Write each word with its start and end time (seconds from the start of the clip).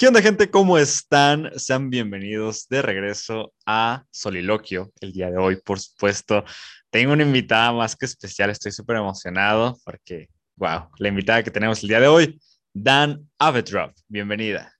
¿Qué 0.00 0.08
onda 0.08 0.22
gente? 0.22 0.50
¿Cómo 0.50 0.78
están? 0.78 1.50
Sean 1.56 1.90
bienvenidos 1.90 2.66
de 2.70 2.80
regreso 2.80 3.52
a 3.66 4.04
Soliloquio 4.10 4.90
el 5.02 5.12
día 5.12 5.30
de 5.30 5.36
hoy, 5.36 5.56
por 5.56 5.78
supuesto. 5.78 6.42
Tengo 6.88 7.12
una 7.12 7.22
invitada 7.22 7.70
más 7.74 7.96
que 7.96 8.06
especial, 8.06 8.48
estoy 8.48 8.72
súper 8.72 8.96
emocionado 8.96 9.76
porque, 9.84 10.30
wow, 10.56 10.88
la 10.96 11.08
invitada 11.08 11.42
que 11.42 11.50
tenemos 11.50 11.82
el 11.82 11.90
día 11.90 12.00
de 12.00 12.08
hoy, 12.08 12.40
Dan 12.72 13.28
Avedrop. 13.38 13.92
Bienvenida. 14.08 14.72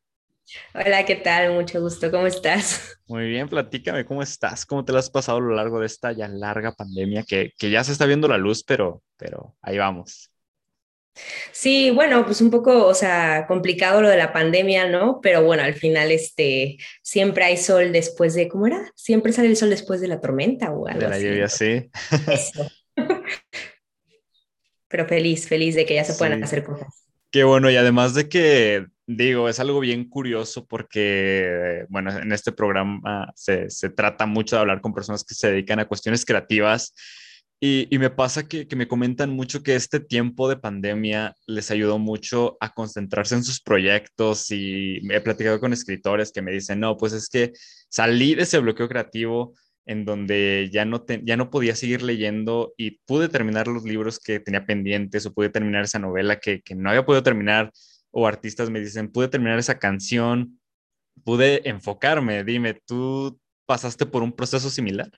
Hola, 0.73 1.05
¿qué 1.05 1.17
tal? 1.17 1.53
Mucho 1.53 1.83
gusto, 1.83 2.11
¿cómo 2.11 2.27
estás? 2.27 2.99
Muy 3.07 3.29
bien, 3.29 3.47
platícame, 3.47 4.07
¿cómo 4.07 4.23
estás? 4.23 4.65
¿Cómo 4.65 4.87
te 4.87 4.93
lo 4.93 5.01
has 5.01 5.11
pasado 5.11 5.37
a 5.37 5.43
lo 5.43 5.55
largo 5.55 5.81
de 5.81 5.87
esta 5.87 6.13
ya 6.13 6.29
larga 6.29 6.73
pandemia 6.73 7.25
que, 7.25 7.53
que 7.59 7.69
ya 7.69 7.85
se 7.85 7.93
está 7.93 8.07
viendo 8.07 8.27
la 8.27 8.39
luz, 8.39 8.65
pero, 8.65 9.03
pero 9.19 9.55
ahí 9.61 9.77
vamos? 9.77 10.30
Sí, 11.53 11.91
bueno, 11.91 12.25
pues 12.25 12.41
un 12.41 12.51
poco, 12.51 12.87
o 12.87 12.95
sea, 12.95 13.47
complicado 13.47 14.01
lo 14.01 14.09
de 14.09 14.17
la 14.17 14.33
pandemia, 14.33 14.89
¿no? 14.89 15.21
Pero 15.21 15.45
bueno, 15.45 15.63
al 15.63 15.75
final, 15.75 16.11
este, 16.11 16.79
siempre 17.03 17.45
hay 17.45 17.57
sol 17.57 17.93
después 17.93 18.35
de, 18.35 18.49
¿cómo 18.49 18.67
era? 18.67 18.91
Siempre 18.95 19.33
sale 19.33 19.49
el 19.49 19.57
sol 19.57 19.71
después 19.71 20.01
de 20.01 20.09
la 20.09 20.21
tormenta 20.21 20.71
o 20.71 20.87
algo 20.87 21.01
De 21.01 21.09
la 21.09 21.19
lluvia, 21.19 21.49
sí. 21.49 21.91
Eso. 22.29 22.71
Pero 24.89 25.07
feliz, 25.07 25.47
feliz 25.47 25.75
de 25.75 25.87
que 25.87 25.95
ya 25.95 26.05
se 26.05 26.15
puedan 26.15 26.43
hacer 26.43 26.65
cosas. 26.65 27.07
Qué 27.31 27.45
bueno, 27.45 27.71
y 27.71 27.77
además 27.77 28.15
de 28.15 28.29
que, 28.29 28.87
digo, 29.07 29.49
es 29.49 29.61
algo 29.61 29.79
bien 29.79 30.09
curioso 30.09 30.67
porque, 30.67 31.85
bueno, 31.89 32.11
en 32.11 32.33
este 32.33 32.51
programa 32.51 33.33
se, 33.37 33.71
se 33.71 33.91
trata 33.91 34.27
mucho 34.27 34.57
de 34.57 34.61
hablar 34.61 34.81
con 34.81 34.93
personas 34.93 35.23
que 35.23 35.35
se 35.35 35.49
dedican 35.51 35.79
a 35.79 35.87
cuestiones 35.87 36.25
creativas 36.25 36.93
y, 37.63 37.99
me 37.99 38.09
pasa 38.09 38.49
que, 38.49 38.67
me 38.75 38.89
comentan 38.89 39.31
mucho 39.31 39.63
que 39.63 39.75
este 39.75 40.01
tiempo 40.01 40.49
de 40.49 40.57
pandemia 40.57 41.37
les 41.47 41.71
ayudó 41.71 41.99
mucho 41.99 42.57
a 42.59 42.73
concentrarse 42.73 43.35
en 43.35 43.45
sus 43.45 43.61
proyectos 43.61 44.51
y 44.51 44.99
he 45.13 45.21
platicado 45.21 45.61
con 45.61 45.75
escritores 45.75 46.33
que 46.33 46.41
me 46.41 46.53
dicen, 46.53 46.81
no, 46.81 46.97
pues 46.97 47.13
es 47.13 47.29
que 47.29 47.53
salí 47.91 48.35
de 48.35 48.45
ese 48.45 48.59
bloqueo 48.61 48.89
creativo 48.89 49.55
en 49.85 50.07
donde 50.07 50.71
ya 50.73 50.87
no, 50.87 51.05
ya 51.23 51.37
no 51.37 51.51
podía 51.51 51.77
seguir 51.77 52.03
leyendo 52.03 52.73
y 52.79 52.99
pude 53.05 53.29
terminar 53.29 53.69
los 53.69 53.85
libros 53.85 54.19
que 54.19 54.41
tenía 54.41 54.65
pendientes 54.65 55.27
o 55.27 55.35
pude 55.35 55.51
terminar 55.51 55.85
esa 55.85 55.99
novela 55.99 56.39
que, 56.39 56.63
que 56.63 56.75
no 56.75 56.89
había 56.89 57.05
podido 57.05 57.23
terminar 57.23 57.71
o 58.11 58.27
artistas 58.27 58.71
me 58.71 58.81
dicen, 58.81 59.13
pude 59.13 59.29
terminar 59.29 59.59
esa 59.59 59.79
canción, 59.79 60.61
pude 61.25 61.69
enfocarme. 61.69 62.43
Dime, 62.43 62.81
¿tú 62.87 63.39
pasaste 63.67 64.07
por 64.07 64.23
un 64.23 64.33
proceso 64.33 64.71
similar? 64.71 65.11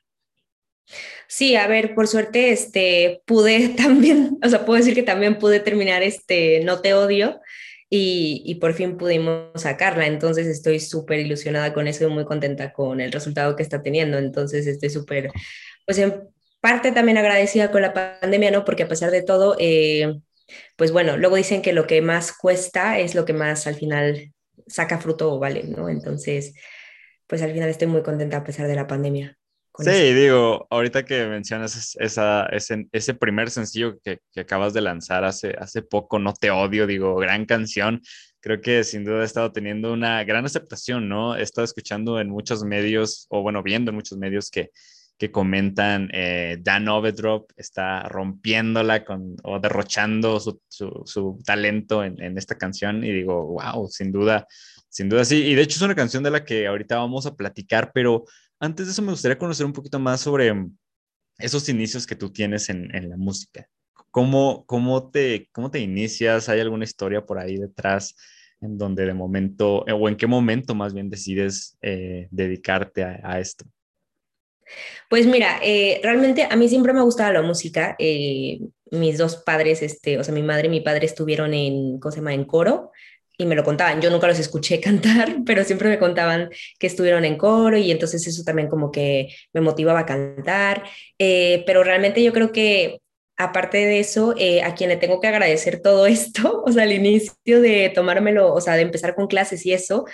Sí, 1.29 1.57
a 1.57 1.67
ver, 1.67 1.95
por 1.95 2.09
suerte, 2.09 2.53
este, 2.53 3.23
pude 3.27 3.69
también, 3.77 4.39
o 4.43 4.49
sea, 4.49 4.65
puedo 4.65 4.79
decir 4.79 4.95
que 4.95 5.03
también 5.03 5.39
pude 5.39 5.61
terminar 5.61 6.03
este 6.03 6.63
No 6.65 6.81
te 6.81 6.95
odio 6.95 7.41
y, 7.89 8.43
y 8.47 8.57
por 8.57 8.75
fin 8.75 8.97
pudimos 8.97 9.51
sacarla, 9.61 10.07
entonces 10.07 10.47
estoy 10.47 10.81
súper 10.81 11.21
ilusionada 11.21 11.73
con 11.75 11.89
eso 11.89 12.07
y 12.07 12.11
muy 12.11 12.25
contenta 12.25 12.73
con 12.73 13.01
el 13.01 13.13
resultado 13.13 13.57
que 13.57 13.63
está 13.63 13.83
teniendo, 13.83 14.19
entonces 14.19 14.67
estoy 14.67 14.91
súper, 14.91 15.31
pues 15.87 15.99
en 15.99 16.29
parte 16.61 16.93
también 16.93 17.19
agradecida 17.19 17.71
con 17.71 17.83
la 17.83 17.93
pandemia, 17.93 18.51
¿no? 18.51 18.65
Porque 18.65 18.85
a 18.85 18.89
pesar 18.89 19.11
de 19.11 19.23
todo, 19.23 19.57
eh, 19.59 20.15
pues 20.77 20.93
bueno, 20.93 21.17
luego 21.17 21.37
dicen 21.37 21.61
que 21.63 21.73
lo 21.73 21.87
que 21.87 22.01
más 22.03 22.33
cuesta 22.33 22.99
es 22.99 23.15
lo 23.15 23.25
que 23.25 23.33
más 23.33 23.67
al 23.67 23.75
final 23.75 24.33
saca 24.67 24.99
fruto 24.99 25.35
o 25.35 25.39
vale, 25.39 25.65
¿no? 25.65 25.89
Entonces, 25.89 26.55
pues 27.27 27.43
al 27.43 27.53
final 27.53 27.69
estoy 27.69 27.89
muy 27.89 28.03
contenta 28.03 28.39
a 28.39 28.45
pesar 28.45 28.69
de 28.69 28.77
la 28.77 28.87
pandemia. 28.87 29.39
Sí, 29.78 30.12
digo, 30.12 30.67
ahorita 30.69 31.05
que 31.05 31.27
mencionas 31.27 31.97
esa, 31.98 32.47
ese, 32.47 32.89
ese 32.92 33.15
primer 33.15 33.51
sencillo 33.51 33.98
que, 34.05 34.19
que, 34.31 34.41
acabas 34.41 34.75
de 34.75 34.83
lanzar 34.83 35.25
hace, 35.25 35.55
hace 35.59 35.81
poco, 35.81 36.19
No 36.19 36.34
Te 36.34 36.51
Odio, 36.51 36.87
digo, 36.87 37.17
gran 37.17 37.47
canción, 37.47 38.03
creo 38.41 38.61
que 38.61 38.84
sin 38.84 39.05
duda 39.05 39.23
ha 39.23 39.25
estado 39.25 39.51
teniendo 39.51 39.92
una 39.92 40.23
gran 40.25 40.45
aceptación, 40.45 41.09
¿no? 41.09 41.37
He 41.37 41.42
estado 41.42 41.64
escuchando 41.64 42.20
en 42.20 42.29
muchos 42.29 42.64
medios, 42.64 43.27
o 43.31 43.41
bueno, 43.41 43.62
viendo 43.62 43.91
en 43.91 43.95
muchos 43.95 44.19
medios 44.19 44.51
que, 44.51 44.70
que 45.17 45.31
comentan, 45.31 46.11
eh, 46.13 46.58
Dan 46.61 46.89
Ovedrop 46.89 47.51
está 47.57 48.02
rompiéndola 48.08 49.05
con, 49.05 49.36
o 49.42 49.58
derrochando 49.58 50.39
su, 50.39 50.61
su, 50.68 51.02
su 51.07 51.39
talento 51.47 52.05
en, 52.05 52.20
en, 52.20 52.36
esta 52.36 52.58
canción 52.58 53.05
y 53.05 53.13
digo, 53.13 53.47
wow, 53.47 53.89
sin 53.89 54.13
duda, 54.13 54.47
sin 54.89 55.08
duda 55.08 55.24
sí. 55.24 55.45
Y 55.45 55.55
de 55.55 55.63
hecho 55.63 55.77
es 55.77 55.83
una 55.83 55.95
canción 55.95 56.23
de 56.23 56.30
la 56.30 56.45
que 56.45 56.67
ahorita 56.67 56.97
vamos 56.97 57.24
a 57.24 57.36
platicar, 57.36 57.92
pero 57.95 58.24
antes 58.62 58.86
de 58.86 58.92
eso, 58.92 59.02
me 59.02 59.11
gustaría 59.11 59.36
conocer 59.36 59.67
un 59.67 59.73
poquito 59.73 59.98
más 59.98 60.20
sobre 60.20 60.55
mm, 60.55 60.77
esos 61.39 61.68
inicios 61.68 62.06
que 62.06 62.14
tú 62.14 62.30
tienes 62.30 62.68
en, 62.68 62.89
la 63.11 63.17
música. 63.17 63.67
¿Cómo, 64.12 64.64
cómo, 64.67 65.11
te, 65.11 65.48
¿Cómo 65.52 65.68
te 65.68 65.80
inicias? 65.80 66.48
¿Hay 66.48 66.61
alguna 66.61 66.84
historia 66.84 67.27
por 67.27 67.40
ahí 67.40 67.56
detrás 67.56 68.14
en 68.61 68.78
donde 68.78 69.05
de 69.05 69.14
momento, 69.14 69.78
o 69.80 70.08
en 70.08 70.17
qué 70.17 70.28
momento 70.28 70.77
más 70.77 70.95
bien 70.95 71.11
decides 71.11 71.77
eh, 71.83 72.28
dedicarte 72.30 73.02
a, 73.02 73.40
esto? 73.40 73.64
Pues 75.11 75.27
mira, 75.27 75.58
eh, 75.61 75.98
realmente 76.05 76.46
a 76.48 76.55
mí 76.55 76.68
siempre 76.68 76.92
me 76.92 77.00
ha 77.00 77.02
gustado 77.02 77.33
la 77.33 77.42
música. 77.42 77.96
Eh, 77.98 78.61
mis 78.92 79.18
dos 79.18 79.39
padres, 79.39 79.83
este, 79.83 80.20
o 80.20 80.24
sea, 80.24 80.33
mi 80.33 80.44
madre 80.44 80.68
y 80.68 80.70
mi 80.70 80.80
padre 80.80 81.06
estuvieron 81.06 81.52
en, 81.52 81.98
¿cómo 81.98 82.12
se 82.12 82.18
llama? 82.18 82.33
En 82.33 82.44
coro 82.44 82.92
y 83.42 83.47
me 83.47 83.55
lo 83.55 83.64
contaban. 83.64 84.01
Yo 84.01 84.11
nunca 84.11 84.27
los 84.27 84.39
escuché 84.39 84.80
cantar, 84.80 85.36
pero 85.45 85.64
siempre 85.64 85.89
me 85.89 85.98
contaban 85.98 86.51
que 86.79 86.86
estuvieron 86.86 87.25
en 87.25 87.36
coro 87.36 87.77
y 87.77 87.91
entonces 87.91 88.27
eso 88.27 88.42
también 88.45 88.69
como 88.69 88.91
que 88.91 89.29
me 89.53 89.61
motivaba 89.61 90.01
a 90.01 90.07
cantar. 90.07 90.85
Eh, 91.19 91.63
pero 91.67 91.85
realmente 91.85 92.23
yo 92.23 92.33
creo 92.33 92.53
que 92.53 93.01
aparte 93.36 93.79
de 93.79 93.98
eso, 94.01 94.35
eh, 94.39 94.63
a 94.63 94.75
quien 94.75 94.91
le 94.91 94.97
tengo 94.97 95.20
que 95.20 95.29
agradecer 95.29 95.80
todo 95.80 96.07
esto, 96.07 96.63
o 96.64 96.73
sea, 96.73 96.85
al 96.85 96.92
inicio 96.92 97.61
de 97.61 97.91
tomármelo, 97.95 98.53
o 98.53 98.61
sea, 98.61 98.75
de 98.75 98.83
empezar 98.83 99.14
con 99.14 99.27
clases 99.27 99.67
y 99.67 99.73
eso, 99.73 100.05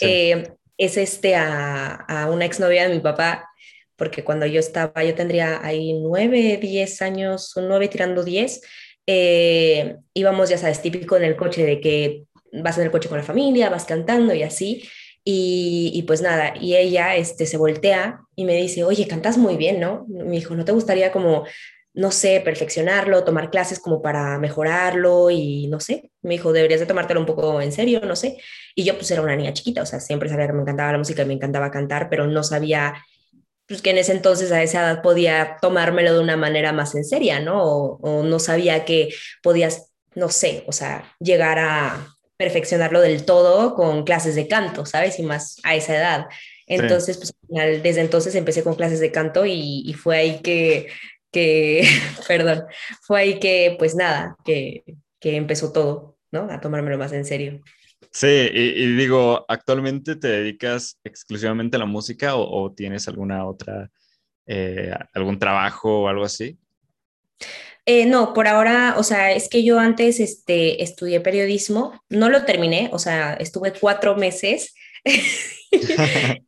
eh, 0.00 0.50
es 0.78 0.96
este 0.98 1.34
a, 1.34 1.94
a 1.94 2.30
una 2.30 2.44
exnovia 2.44 2.86
de 2.86 2.94
mi 2.94 3.00
papá, 3.00 3.48
porque 3.96 4.24
cuando 4.24 4.44
yo 4.44 4.60
estaba, 4.60 5.02
yo 5.02 5.14
tendría 5.14 5.64
ahí 5.64 5.94
nueve, 5.94 6.58
diez 6.60 7.00
años, 7.00 7.52
nueve 7.56 7.88
tirando 7.88 8.24
diez, 8.24 8.60
íbamos, 10.12 10.50
ya 10.50 10.58
sabes, 10.58 10.82
típico 10.82 11.16
en 11.16 11.24
el 11.24 11.36
coche 11.36 11.64
de 11.64 11.80
que 11.80 12.26
vas 12.62 12.78
en 12.78 12.84
el 12.84 12.90
coche 12.90 13.08
con 13.08 13.18
la 13.18 13.24
familia, 13.24 13.70
vas 13.70 13.84
cantando 13.84 14.34
y 14.34 14.42
así. 14.42 14.88
Y, 15.28 16.04
pues 16.06 16.22
nada, 16.22 16.54
y 16.60 16.76
ella 16.76 17.16
este, 17.16 17.46
se 17.46 17.56
voltea 17.56 18.20
y 18.36 18.44
me 18.44 18.54
dice, 18.54 18.84
oye, 18.84 19.08
cantas 19.08 19.36
muy 19.38 19.56
bien, 19.56 19.80
¿no? 19.80 20.06
Me 20.08 20.30
dijo, 20.36 20.54
¿no 20.54 20.64
te 20.64 20.70
gustaría 20.70 21.10
como, 21.10 21.44
no 21.94 22.12
sé, 22.12 22.40
perfeccionarlo, 22.44 23.24
tomar 23.24 23.50
clases 23.50 23.80
como 23.80 24.00
para 24.00 24.38
mejorarlo 24.38 25.30
y 25.30 25.66
no 25.66 25.80
sé? 25.80 26.12
Me 26.22 26.34
dijo, 26.34 26.52
deberías 26.52 26.78
de 26.78 26.86
tomártelo 26.86 27.18
un 27.18 27.26
poco 27.26 27.60
en 27.60 27.72
serio, 27.72 28.00
no 28.04 28.14
sé. 28.14 28.38
Y 28.76 28.84
yo 28.84 28.94
pues 28.94 29.10
era 29.10 29.20
una 29.20 29.34
niña 29.34 29.52
chiquita, 29.52 29.82
o 29.82 29.86
sea, 29.86 29.98
siempre 29.98 30.28
sabía 30.28 30.46
que 30.46 30.52
me 30.52 30.62
encantaba 30.62 30.92
la 30.92 30.98
música 30.98 31.22
y 31.22 31.26
me 31.26 31.34
encantaba 31.34 31.72
cantar, 31.72 32.08
pero 32.08 32.28
no 32.28 32.44
sabía 32.44 32.94
pues 33.66 33.82
que 33.82 33.90
en 33.90 33.98
ese 33.98 34.12
entonces 34.12 34.52
a 34.52 34.62
esa 34.62 34.82
edad 34.82 35.02
podía 35.02 35.56
tomármelo 35.60 36.14
de 36.14 36.20
una 36.20 36.36
manera 36.36 36.72
más 36.72 36.94
en 36.94 37.04
seria, 37.04 37.40
¿no? 37.40 37.64
O, 37.64 37.98
o 38.00 38.22
no 38.22 38.38
sabía 38.38 38.84
que 38.84 39.08
podías, 39.42 39.92
no 40.14 40.28
sé, 40.28 40.62
o 40.68 40.72
sea, 40.72 41.16
llegar 41.18 41.58
a, 41.58 42.15
perfeccionarlo 42.36 43.00
del 43.00 43.24
todo 43.24 43.74
con 43.74 44.04
clases 44.04 44.34
de 44.34 44.48
canto, 44.48 44.86
¿sabes? 44.86 45.18
Y 45.18 45.22
más 45.22 45.58
a 45.62 45.74
esa 45.74 45.96
edad. 45.96 46.26
Entonces, 46.66 47.16
pues 47.16 47.30
al 47.30 47.48
final, 47.48 47.82
desde 47.82 48.00
entonces 48.00 48.34
empecé 48.34 48.62
con 48.62 48.74
clases 48.74 49.00
de 49.00 49.12
canto 49.12 49.46
y, 49.46 49.82
y 49.86 49.94
fue 49.94 50.16
ahí 50.16 50.40
que, 50.42 50.88
que 51.30 51.86
perdón, 52.28 52.64
fue 53.02 53.20
ahí 53.20 53.38
que, 53.38 53.76
pues 53.78 53.94
nada, 53.94 54.36
que, 54.44 54.84
que 55.20 55.36
empezó 55.36 55.72
todo, 55.72 56.18
¿no? 56.32 56.48
A 56.50 56.60
tomármelo 56.60 56.98
más 56.98 57.12
en 57.12 57.24
serio. 57.24 57.62
Sí, 58.10 58.26
y, 58.26 58.82
y 58.82 58.96
digo, 58.96 59.44
¿actualmente 59.48 60.16
te 60.16 60.28
dedicas 60.28 60.98
exclusivamente 61.04 61.76
a 61.76 61.80
la 61.80 61.86
música 61.86 62.34
o, 62.34 62.64
o 62.64 62.72
tienes 62.72 63.08
alguna 63.08 63.46
otra, 63.46 63.90
eh, 64.46 64.92
algún 65.12 65.38
trabajo 65.38 66.02
o 66.02 66.08
algo 66.08 66.24
así? 66.24 66.58
Eh, 67.88 68.04
no, 68.04 68.34
por 68.34 68.48
ahora, 68.48 68.96
o 68.98 69.04
sea, 69.04 69.30
es 69.32 69.48
que 69.48 69.62
yo 69.62 69.78
antes 69.78 70.18
este, 70.18 70.82
estudié 70.82 71.20
periodismo, 71.20 72.02
no 72.08 72.28
lo 72.28 72.44
terminé, 72.44 72.90
o 72.92 72.98
sea, 72.98 73.34
estuve 73.34 73.72
cuatro 73.72 74.16
meses 74.16 74.74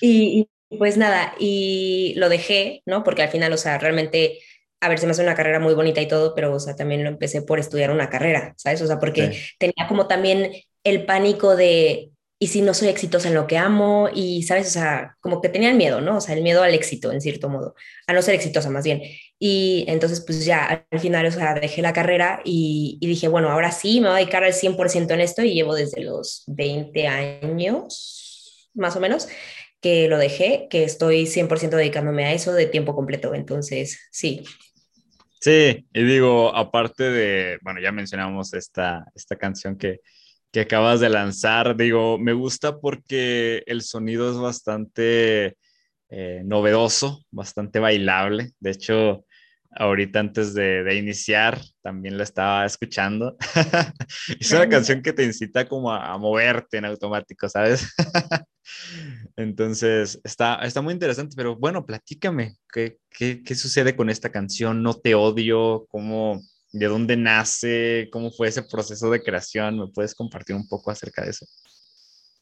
y, 0.00 0.40
y, 0.70 0.76
pues 0.76 0.98
nada, 0.98 1.34
y 1.38 2.12
lo 2.16 2.28
dejé, 2.28 2.82
¿no? 2.84 3.02
Porque 3.02 3.22
al 3.22 3.30
final, 3.30 3.52
o 3.54 3.56
sea, 3.56 3.78
realmente, 3.78 4.40
a 4.80 4.88
ver, 4.90 4.98
se 4.98 5.06
me 5.06 5.12
hace 5.12 5.22
una 5.22 5.34
carrera 5.34 5.58
muy 5.58 5.72
bonita 5.72 6.02
y 6.02 6.08
todo, 6.08 6.34
pero, 6.34 6.54
o 6.54 6.60
sea, 6.60 6.76
también 6.76 7.02
lo 7.02 7.08
empecé 7.08 7.40
por 7.40 7.58
estudiar 7.58 7.90
una 7.90 8.10
carrera, 8.10 8.52
¿sabes? 8.58 8.82
O 8.82 8.86
sea, 8.86 8.98
porque 8.98 9.32
sí. 9.32 9.40
tenía 9.58 9.88
como 9.88 10.06
también 10.06 10.52
el 10.84 11.06
pánico 11.06 11.56
de, 11.56 12.10
y 12.38 12.48
si 12.48 12.60
no 12.60 12.74
soy 12.74 12.88
exitosa 12.88 13.28
en 13.28 13.34
lo 13.34 13.46
que 13.46 13.56
amo, 13.56 14.10
y 14.12 14.42
sabes, 14.42 14.66
o 14.66 14.70
sea, 14.70 15.16
como 15.20 15.40
que 15.40 15.48
tenía 15.48 15.70
el 15.70 15.76
miedo, 15.76 16.00
¿no? 16.02 16.18
O 16.18 16.20
sea, 16.20 16.34
el 16.34 16.42
miedo 16.42 16.62
al 16.62 16.74
éxito, 16.74 17.10
en 17.10 17.22
cierto 17.22 17.48
modo, 17.48 17.74
a 18.06 18.12
no 18.12 18.20
ser 18.20 18.34
exitosa 18.34 18.68
más 18.70 18.84
bien. 18.84 19.02
Y 19.46 19.84
entonces, 19.88 20.22
pues 20.22 20.46
ya 20.46 20.86
al 20.90 21.00
final, 21.00 21.26
o 21.26 21.30
sea, 21.30 21.52
dejé 21.52 21.82
la 21.82 21.92
carrera 21.92 22.40
y, 22.46 22.96
y 22.98 23.06
dije, 23.06 23.28
bueno, 23.28 23.50
ahora 23.50 23.72
sí, 23.72 24.00
me 24.00 24.06
voy 24.06 24.14
a 24.14 24.18
dedicar 24.20 24.42
al 24.42 24.54
100% 24.54 25.12
en 25.12 25.20
esto 25.20 25.42
y 25.42 25.52
llevo 25.52 25.74
desde 25.74 26.02
los 26.02 26.44
20 26.46 27.06
años, 27.06 28.70
más 28.72 28.96
o 28.96 29.00
menos, 29.00 29.28
que 29.82 30.08
lo 30.08 30.16
dejé, 30.16 30.66
que 30.70 30.84
estoy 30.84 31.26
100% 31.26 31.76
dedicándome 31.76 32.24
a 32.24 32.32
eso 32.32 32.54
de 32.54 32.64
tiempo 32.64 32.94
completo. 32.94 33.34
Entonces, 33.34 34.00
sí. 34.10 34.44
Sí, 35.42 35.86
y 35.92 36.04
digo, 36.04 36.56
aparte 36.56 37.10
de, 37.10 37.58
bueno, 37.60 37.82
ya 37.82 37.92
mencionamos 37.92 38.54
esta, 38.54 39.04
esta 39.14 39.36
canción 39.36 39.76
que, 39.76 40.00
que 40.52 40.60
acabas 40.60 41.00
de 41.00 41.10
lanzar. 41.10 41.76
Digo, 41.76 42.16
me 42.16 42.32
gusta 42.32 42.80
porque 42.80 43.62
el 43.66 43.82
sonido 43.82 44.30
es 44.30 44.38
bastante 44.38 45.58
eh, 46.08 46.40
novedoso, 46.46 47.26
bastante 47.30 47.78
bailable. 47.78 48.52
De 48.58 48.70
hecho, 48.70 49.26
ahorita 49.76 50.20
antes 50.20 50.54
de, 50.54 50.94
iniciar 50.96 51.60
también 51.82 52.16
la 52.16 52.24
estaba 52.24 52.64
escuchando. 52.64 53.36
es 54.40 54.52
una 54.52 54.68
canción 54.68 55.02
que 55.02 55.12
te 55.12 55.24
incita 55.24 55.68
como 55.68 55.92
a, 55.92 56.16
moverte 56.18 56.78
en 56.78 56.84
automático, 56.84 57.48
¿sabes? 57.48 57.86
Entonces, 59.36 60.20
está, 60.24 60.56
está 60.62 60.80
muy 60.80 60.94
interesante, 60.94 61.34
pero 61.36 61.56
bueno, 61.56 61.84
platícame, 61.84 62.56
¿qué, 62.72 62.98
qué, 63.10 63.42
qué 63.42 63.54
sucede 63.54 63.96
con 63.96 64.10
esta 64.10 64.30
canción? 64.30 64.82
¿No 64.82 64.94
te 64.94 65.14
odio? 65.14 65.86
¿Cómo, 65.88 66.40
¿De 66.72 66.86
dónde 66.86 67.16
nace? 67.16 68.08
¿Cómo 68.10 68.30
fue 68.30 68.48
ese 68.48 68.62
proceso 68.62 69.10
de 69.10 69.22
creación? 69.22 69.78
¿Me 69.78 69.86
puedes 69.88 70.14
compartir 70.14 70.56
un 70.56 70.66
poco 70.66 70.90
acerca 70.90 71.22
de 71.22 71.30
eso? 71.30 71.46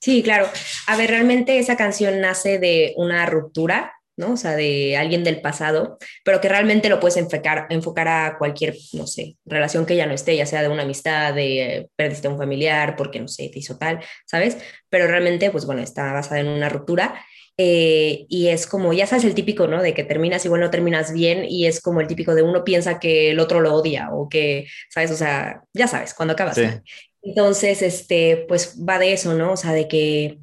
Sí, 0.00 0.22
claro. 0.22 0.48
A 0.88 0.96
ver, 0.96 1.10
realmente 1.10 1.58
esa 1.58 1.76
canción 1.76 2.20
nace 2.20 2.58
de 2.58 2.92
una 2.96 3.24
ruptura 3.26 3.92
¿no? 4.16 4.32
O 4.32 4.36
sea, 4.36 4.56
de 4.56 4.96
alguien 4.96 5.24
del 5.24 5.40
pasado, 5.40 5.98
pero 6.24 6.40
que 6.40 6.48
realmente 6.48 6.88
lo 6.88 7.00
puedes 7.00 7.16
enfocar, 7.16 7.66
enfocar 7.70 8.08
a 8.08 8.36
cualquier, 8.38 8.74
no 8.92 9.06
sé, 9.06 9.36
relación 9.44 9.86
que 9.86 9.96
ya 9.96 10.06
no 10.06 10.14
esté, 10.14 10.36
ya 10.36 10.46
sea 10.46 10.62
de 10.62 10.68
una 10.68 10.82
amistad, 10.82 11.34
de 11.34 11.88
perdiste 11.96 12.28
a 12.28 12.30
un 12.30 12.38
familiar, 12.38 12.96
porque, 12.96 13.20
no 13.20 13.28
sé, 13.28 13.48
te 13.52 13.58
hizo 13.58 13.78
tal, 13.78 14.00
¿sabes? 14.26 14.58
Pero 14.88 15.06
realmente, 15.06 15.50
pues 15.50 15.66
bueno, 15.66 15.82
está 15.82 16.12
basada 16.12 16.40
en 16.40 16.48
una 16.48 16.68
ruptura. 16.68 17.24
Eh, 17.58 18.24
y 18.28 18.48
es 18.48 18.66
como, 18.66 18.92
ya 18.92 19.06
sabes, 19.06 19.24
el 19.24 19.34
típico, 19.34 19.66
¿no? 19.66 19.82
De 19.82 19.92
que 19.94 20.04
terminas 20.04 20.44
igual 20.44 20.62
no 20.62 20.70
terminas 20.70 21.12
bien 21.12 21.44
y 21.44 21.66
es 21.66 21.80
como 21.80 22.00
el 22.00 22.06
típico 22.06 22.34
de 22.34 22.42
uno 22.42 22.64
piensa 22.64 22.98
que 22.98 23.30
el 23.30 23.40
otro 23.40 23.60
lo 23.60 23.74
odia 23.74 24.08
o 24.12 24.28
que, 24.28 24.66
¿sabes? 24.88 25.10
O 25.10 25.16
sea, 25.16 25.62
ya 25.74 25.86
sabes, 25.86 26.14
cuando 26.14 26.32
acabas. 26.32 26.58
Entonces, 27.22 27.82
este, 27.82 28.46
pues 28.48 28.76
va 28.78 28.98
de 28.98 29.12
eso, 29.12 29.34
¿no? 29.34 29.52
O 29.52 29.56
sea, 29.56 29.72
de 29.72 29.86
que 29.86 30.38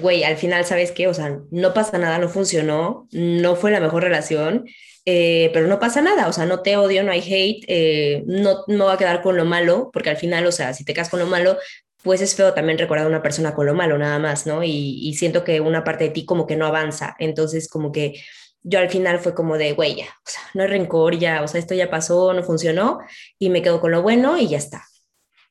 güey, 0.00 0.24
al 0.24 0.36
final, 0.36 0.64
¿sabes 0.64 0.92
qué? 0.92 1.08
O 1.08 1.14
sea, 1.14 1.40
no 1.50 1.74
pasa 1.74 1.98
nada, 1.98 2.18
no 2.18 2.28
funcionó, 2.28 3.08
no 3.12 3.56
fue 3.56 3.70
la 3.70 3.80
mejor 3.80 4.02
relación, 4.02 4.66
eh, 5.04 5.50
pero 5.52 5.66
no 5.66 5.78
pasa 5.78 6.02
nada, 6.02 6.28
o 6.28 6.32
sea, 6.32 6.46
no 6.46 6.60
te 6.60 6.76
odio, 6.76 7.02
no 7.02 7.12
hay 7.12 7.20
hate, 7.20 7.64
eh, 7.68 8.22
no, 8.26 8.64
no 8.68 8.86
va 8.86 8.94
a 8.94 8.98
quedar 8.98 9.22
con 9.22 9.36
lo 9.36 9.44
malo, 9.44 9.90
porque 9.92 10.10
al 10.10 10.16
final, 10.16 10.46
o 10.46 10.52
sea, 10.52 10.72
si 10.74 10.84
te 10.84 10.94
quedas 10.94 11.08
con 11.08 11.20
lo 11.20 11.26
malo, 11.26 11.58
pues 12.02 12.20
es 12.22 12.34
feo 12.34 12.54
también 12.54 12.78
recordar 12.78 13.06
a 13.06 13.08
una 13.08 13.22
persona 13.22 13.54
con 13.54 13.66
lo 13.66 13.74
malo, 13.74 13.98
nada 13.98 14.18
más, 14.18 14.46
¿no? 14.46 14.62
Y, 14.64 15.00
y 15.02 15.14
siento 15.14 15.44
que 15.44 15.60
una 15.60 15.84
parte 15.84 16.04
de 16.04 16.10
ti 16.10 16.24
como 16.24 16.46
que 16.46 16.56
no 16.56 16.66
avanza, 16.66 17.16
entonces 17.18 17.68
como 17.68 17.92
que 17.92 18.22
yo 18.62 18.78
al 18.78 18.90
final 18.90 19.18
fue 19.20 19.34
como 19.34 19.56
de, 19.56 19.72
güey, 19.72 19.96
ya, 19.96 20.04
o 20.04 20.30
sea, 20.30 20.42
no 20.54 20.62
hay 20.62 20.68
rencor, 20.68 21.18
ya, 21.18 21.42
o 21.42 21.48
sea, 21.48 21.60
esto 21.60 21.74
ya 21.74 21.90
pasó, 21.90 22.32
no 22.32 22.42
funcionó, 22.42 23.00
y 23.38 23.50
me 23.50 23.62
quedo 23.62 23.80
con 23.80 23.90
lo 23.90 24.02
bueno 24.02 24.38
y 24.38 24.48
ya 24.48 24.58
está. 24.58 24.84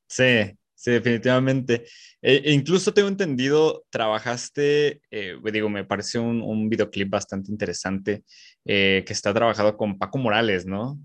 Sí, 0.08 0.58
sí, 0.76 0.92
definitivamente. 0.92 1.86
E, 2.22 2.42
e 2.46 2.52
incluso 2.52 2.94
tengo 2.94 3.08
entendido, 3.08 3.86
trabajaste, 3.90 5.02
eh, 5.10 5.38
digo, 5.52 5.70
me 5.70 5.86
parece 5.86 6.20
un, 6.20 6.42
un 6.42 6.70
videoclip 6.70 7.10
bastante 7.10 7.52
interesante 7.52 8.24
eh, 8.66 9.04
que 9.06 9.14
está 9.14 9.34
trabajado 9.34 9.78
con 9.78 9.98
Paco 9.98 10.18
Morales, 10.18 10.66
¿no? 10.66 11.00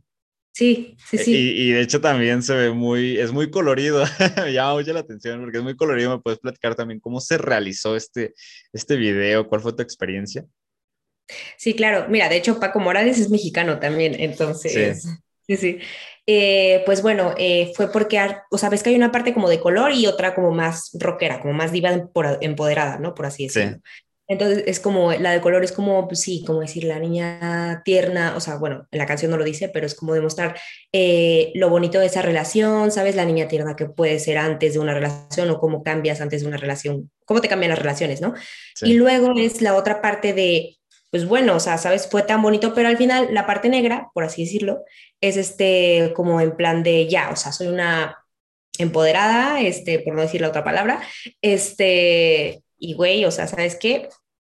Sí, 0.53 0.97
sí, 1.09 1.19
sí. 1.19 1.35
Y, 1.35 1.63
y, 1.63 1.71
de 1.73 1.81
hecho 1.81 2.01
también 2.01 2.41
se 2.43 2.55
ve 2.55 2.71
muy, 2.71 3.19
es 3.19 3.33
muy 3.33 3.51
colorido, 3.51 4.05
me 4.37 4.53
llama 4.53 4.75
mucho 4.75 4.93
la 4.93 5.01
atención 5.01 5.41
porque 5.41 5.59
es 5.59 5.65
muy 5.65 5.75
colorido. 5.75 6.17
¿Me 6.17 6.23
puedes 6.23 6.39
platicar 6.39 6.77
también 6.77 7.01
cómo 7.01 7.21
se 7.21 7.39
realizó 7.39 7.97
este, 7.97 8.35
este 8.73 8.97
video? 8.97 9.49
¿Cuál 9.49 9.63
fue 9.63 9.73
tu 9.73 9.83
experiencia? 9.83 10.45
Sí, 11.57 11.75
claro. 11.75 12.07
Mira, 12.09 12.29
de 12.29 12.37
hecho 12.37 12.61
Paco 12.61 12.79
Morales 12.79 13.19
es 13.19 13.31
mexicano 13.31 13.81
también, 13.81 14.15
entonces... 14.19 15.03
Sí. 15.03 15.09
Sí, 15.47 15.57
sí. 15.59 15.79
Eh, 16.27 16.83
pues 16.87 17.03
bueno, 17.03 17.35
eh, 17.37 17.73
fue 17.75 17.93
porque, 17.93 18.19
o 18.51 18.59
sea, 18.59 18.71
ves 18.71 18.83
que 18.83 18.91
hay 18.91 18.97
una 18.97 19.13
parte 19.13 19.35
como 19.35 19.49
de 19.49 19.61
color 19.61 19.93
y 19.93 20.07
otra 20.07 20.35
como 20.35 20.53
más 20.53 20.91
rockera, 20.95 21.41
como 21.41 21.53
más 21.53 21.71
diva 21.71 21.91
empoderada, 22.41 22.99
¿no? 22.99 23.15
Por 23.15 23.27
así 23.27 23.45
decirlo. 23.45 23.79
Entonces 24.27 24.65
es 24.67 24.81
como, 24.81 25.13
la 25.13 25.33
de 25.33 25.43
color 25.43 25.65
es 25.65 25.73
como, 25.73 26.09
pues 26.09 26.21
sí, 26.21 26.45
como 26.47 26.61
decir 26.61 26.85
la 26.85 26.99
niña 26.99 27.83
tierna, 27.85 28.35
o 28.37 28.41
sea, 28.41 28.57
bueno, 28.57 28.89
en 28.91 28.99
la 28.99 29.05
canción 29.05 29.31
no 29.31 29.37
lo 29.37 29.45
dice, 29.45 29.69
pero 29.69 29.85
es 29.85 29.95
como 29.95 30.15
demostrar 30.15 30.59
eh, 30.93 31.53
lo 31.55 31.69
bonito 31.69 32.01
de 32.01 32.07
esa 32.07 32.23
relación, 32.23 32.91
¿sabes? 32.91 33.17
La 33.17 33.27
niña 33.27 33.49
tierna 33.49 33.77
que 33.77 33.85
puede 33.85 34.19
ser 34.19 34.39
antes 34.39 34.73
de 34.73 34.79
una 34.79 34.95
relación 34.95 35.51
o 35.51 35.59
cómo 35.59 35.83
cambias 35.83 36.23
antes 36.23 36.41
de 36.41 36.49
una 36.49 36.57
relación, 36.57 37.11
cómo 37.27 37.43
te 37.43 37.49
cambian 37.49 37.71
las 37.71 37.79
relaciones, 37.79 38.23
¿no? 38.23 38.33
Y 38.81 38.95
luego 38.95 39.35
es 39.37 39.61
la 39.61 39.75
otra 39.77 40.01
parte 40.01 40.33
de 40.33 40.79
pues 41.15 41.29
bueno, 41.29 41.55
o 41.55 41.61
sea, 41.61 41.79
sabes, 41.79 42.09
fue 42.09 42.25
tan 42.25 42.43
bonito, 42.43 42.75
pero 42.75 42.89
al 42.89 42.97
final 42.97 43.29
la 43.33 43.47
parte 43.47 43.69
negra, 43.69 44.11
por 44.15 44.25
así 44.25 44.43
decirlo, 44.43 44.83
es 45.21 45.37
este 45.37 46.13
como 46.17 46.41
en 46.41 46.57
plan 46.57 46.83
de 46.83 47.07
ya, 47.09 47.31
o 47.31 47.37
sea, 47.37 47.53
soy 47.53 47.69
una 47.69 48.19
empoderada, 48.79 49.61
este, 49.61 50.01
por 50.01 50.17
no 50.17 50.23
decir 50.23 50.41
la 50.41 50.49
otra 50.49 50.65
palabra, 50.65 51.01
este, 51.41 52.65
y 52.79 52.95
güey, 52.95 53.25
o 53.27 53.31
sea, 53.31 53.47
¿sabes 53.47 53.77
qué? 53.77 54.09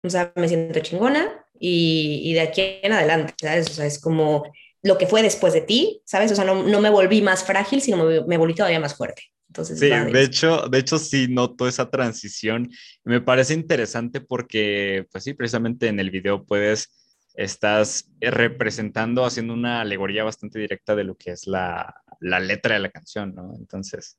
O 0.01 0.09
sea, 0.09 0.31
me 0.37 0.47
siento 0.47 0.79
chingona 0.79 1.45
y, 1.59 2.33
de 2.33 2.39
aquí 2.39 2.79
en 2.81 2.93
adelante, 2.93 3.33
¿sabes? 3.41 3.69
O 3.71 3.73
sea, 3.73 3.85
es 3.85 3.99
como 3.99 4.45
lo 4.81 4.97
que 4.97 5.07
fue 5.07 5.23
después 5.23 5.51
de 5.51 5.59
ti, 5.59 6.01
¿sabes? 6.05 6.31
O 6.31 6.35
sea, 6.35 6.45
no, 6.45 6.63
no 6.63 6.79
me 6.79 6.89
volví 6.89 7.21
más 7.21 7.43
frágil, 7.43 7.81
sino 7.81 7.97
me 7.97 8.37
volví 8.37 8.55
todavía 8.55 8.79
más 8.79 8.95
fuerte 8.95 9.23
sí, 9.63 9.89
de 9.89 10.23
hecho, 10.23 10.67
de 10.69 10.79
hecho 10.79 10.97
sí 10.97 11.27
noto 11.29 11.67
esa 11.67 11.89
transición. 11.89 12.69
Me 13.03 13.21
parece 13.21 13.53
interesante 13.53 14.21
porque, 14.21 15.05
pues 15.11 15.23
sí, 15.23 15.33
precisamente 15.33 15.87
en 15.87 15.99
el 15.99 16.11
video 16.11 16.45
puedes, 16.45 16.89
estás 17.35 18.09
representando, 18.19 19.25
haciendo 19.25 19.53
una 19.53 19.81
alegoría 19.81 20.23
bastante 20.23 20.59
directa 20.59 20.95
de 20.95 21.03
lo 21.03 21.15
que 21.15 21.31
es 21.31 21.47
la, 21.47 22.01
la 22.19 22.39
letra 22.39 22.75
de 22.75 22.81
la 22.81 22.89
canción, 22.89 23.33
¿no? 23.35 23.53
Entonces, 23.57 24.17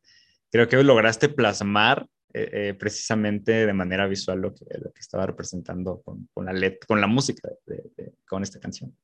creo 0.50 0.68
que 0.68 0.82
lograste 0.82 1.28
plasmar 1.28 2.06
eh, 2.32 2.50
eh, 2.52 2.74
precisamente 2.74 3.66
de 3.66 3.72
manera 3.72 4.06
visual 4.06 4.40
lo 4.40 4.54
que, 4.54 4.64
lo 4.78 4.92
que 4.92 5.00
estaba 5.00 5.26
representando 5.26 6.02
con, 6.02 6.28
con 6.34 6.44
la, 6.46 6.52
let 6.52 6.78
con 6.86 7.00
la 7.00 7.06
música, 7.06 7.48
con 8.26 8.42
esta 8.42 8.60
canción. 8.60 8.94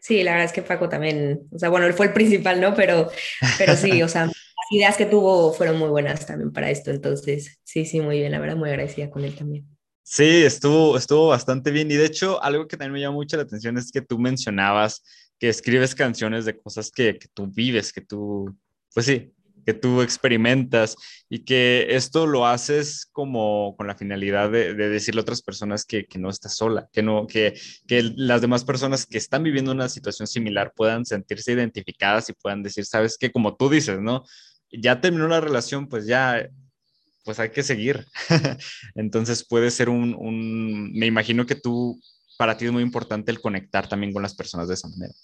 Sí, 0.00 0.22
la 0.22 0.32
verdad 0.32 0.46
es 0.46 0.52
que 0.52 0.62
Paco 0.62 0.88
también, 0.88 1.42
o 1.50 1.58
sea, 1.58 1.68
bueno, 1.68 1.86
él 1.86 1.94
fue 1.94 2.06
el 2.06 2.12
principal, 2.12 2.60
¿no? 2.60 2.74
Pero, 2.74 3.10
pero 3.58 3.76
sí, 3.76 4.02
o 4.02 4.08
sea, 4.08 4.30
ideas 4.70 4.96
que 4.96 5.06
tuvo 5.06 5.52
fueron 5.52 5.78
muy 5.78 5.88
buenas 5.88 6.26
también 6.26 6.52
para 6.52 6.70
esto, 6.70 6.90
entonces 6.90 7.58
sí, 7.64 7.84
sí, 7.84 8.00
muy 8.00 8.18
bien, 8.18 8.32
la 8.32 8.38
verdad, 8.38 8.56
muy 8.56 8.70
agradecida 8.70 9.10
con 9.10 9.24
él 9.24 9.34
también. 9.34 9.66
Sí, 10.02 10.42
estuvo, 10.44 10.96
estuvo 10.96 11.28
bastante 11.28 11.70
bien 11.70 11.90
y 11.90 11.94
de 11.94 12.06
hecho 12.06 12.42
algo 12.42 12.66
que 12.66 12.76
también 12.76 12.92
me 12.92 13.00
llama 13.00 13.14
mucho 13.14 13.36
la 13.36 13.44
atención 13.44 13.78
es 13.78 13.92
que 13.92 14.02
tú 14.02 14.18
mencionabas 14.18 15.02
que 15.38 15.48
escribes 15.48 15.94
canciones 15.94 16.44
de 16.44 16.58
cosas 16.58 16.90
que, 16.90 17.18
que 17.18 17.28
tú 17.32 17.46
vives, 17.46 17.92
que 17.92 18.00
tú, 18.00 18.54
pues 18.92 19.06
sí, 19.06 19.32
que 19.64 19.74
tú 19.74 20.02
experimentas 20.02 20.96
y 21.28 21.44
que 21.44 21.86
esto 21.90 22.26
lo 22.26 22.46
haces 22.46 23.06
como 23.12 23.76
con 23.76 23.86
la 23.86 23.96
finalidad 23.96 24.50
de, 24.50 24.74
de 24.74 24.88
decirle 24.88 25.20
a 25.20 25.22
otras 25.22 25.42
personas 25.42 25.84
que, 25.84 26.06
que, 26.06 26.18
no 26.18 26.30
estás 26.30 26.56
sola, 26.56 26.88
que, 26.92 27.02
no, 27.02 27.26
que, 27.26 27.54
que 27.86 28.02
las 28.16 28.40
demás 28.40 28.64
personas 28.64 29.06
que 29.06 29.18
están 29.18 29.42
viviendo 29.42 29.72
una 29.72 29.88
situación 29.88 30.26
similar 30.26 30.72
puedan 30.74 31.04
sentirse 31.04 31.52
identificadas 31.52 32.28
y 32.28 32.34
puedan 32.34 32.62
decir, 32.62 32.84
sabes 32.84 33.16
que 33.18 33.30
como 33.30 33.56
tú 33.56 33.68
dices, 33.68 34.00
¿no? 34.00 34.24
Ya 34.72 35.00
terminó 35.00 35.28
la 35.28 35.40
relación, 35.40 35.88
pues 35.88 36.06
ya, 36.06 36.48
pues 37.24 37.38
hay 37.38 37.50
que 37.50 37.62
seguir. 37.62 38.06
Entonces 38.94 39.46
puede 39.46 39.70
ser 39.70 39.88
un, 39.88 40.14
un, 40.14 40.92
me 40.92 41.06
imagino 41.06 41.46
que 41.46 41.54
tú, 41.54 42.00
para 42.38 42.56
ti 42.56 42.66
es 42.66 42.72
muy 42.72 42.82
importante 42.82 43.30
el 43.30 43.40
conectar 43.40 43.88
también 43.88 44.12
con 44.12 44.22
las 44.22 44.34
personas 44.34 44.68
de 44.68 44.74
esa 44.74 44.88
manera. 44.88 45.14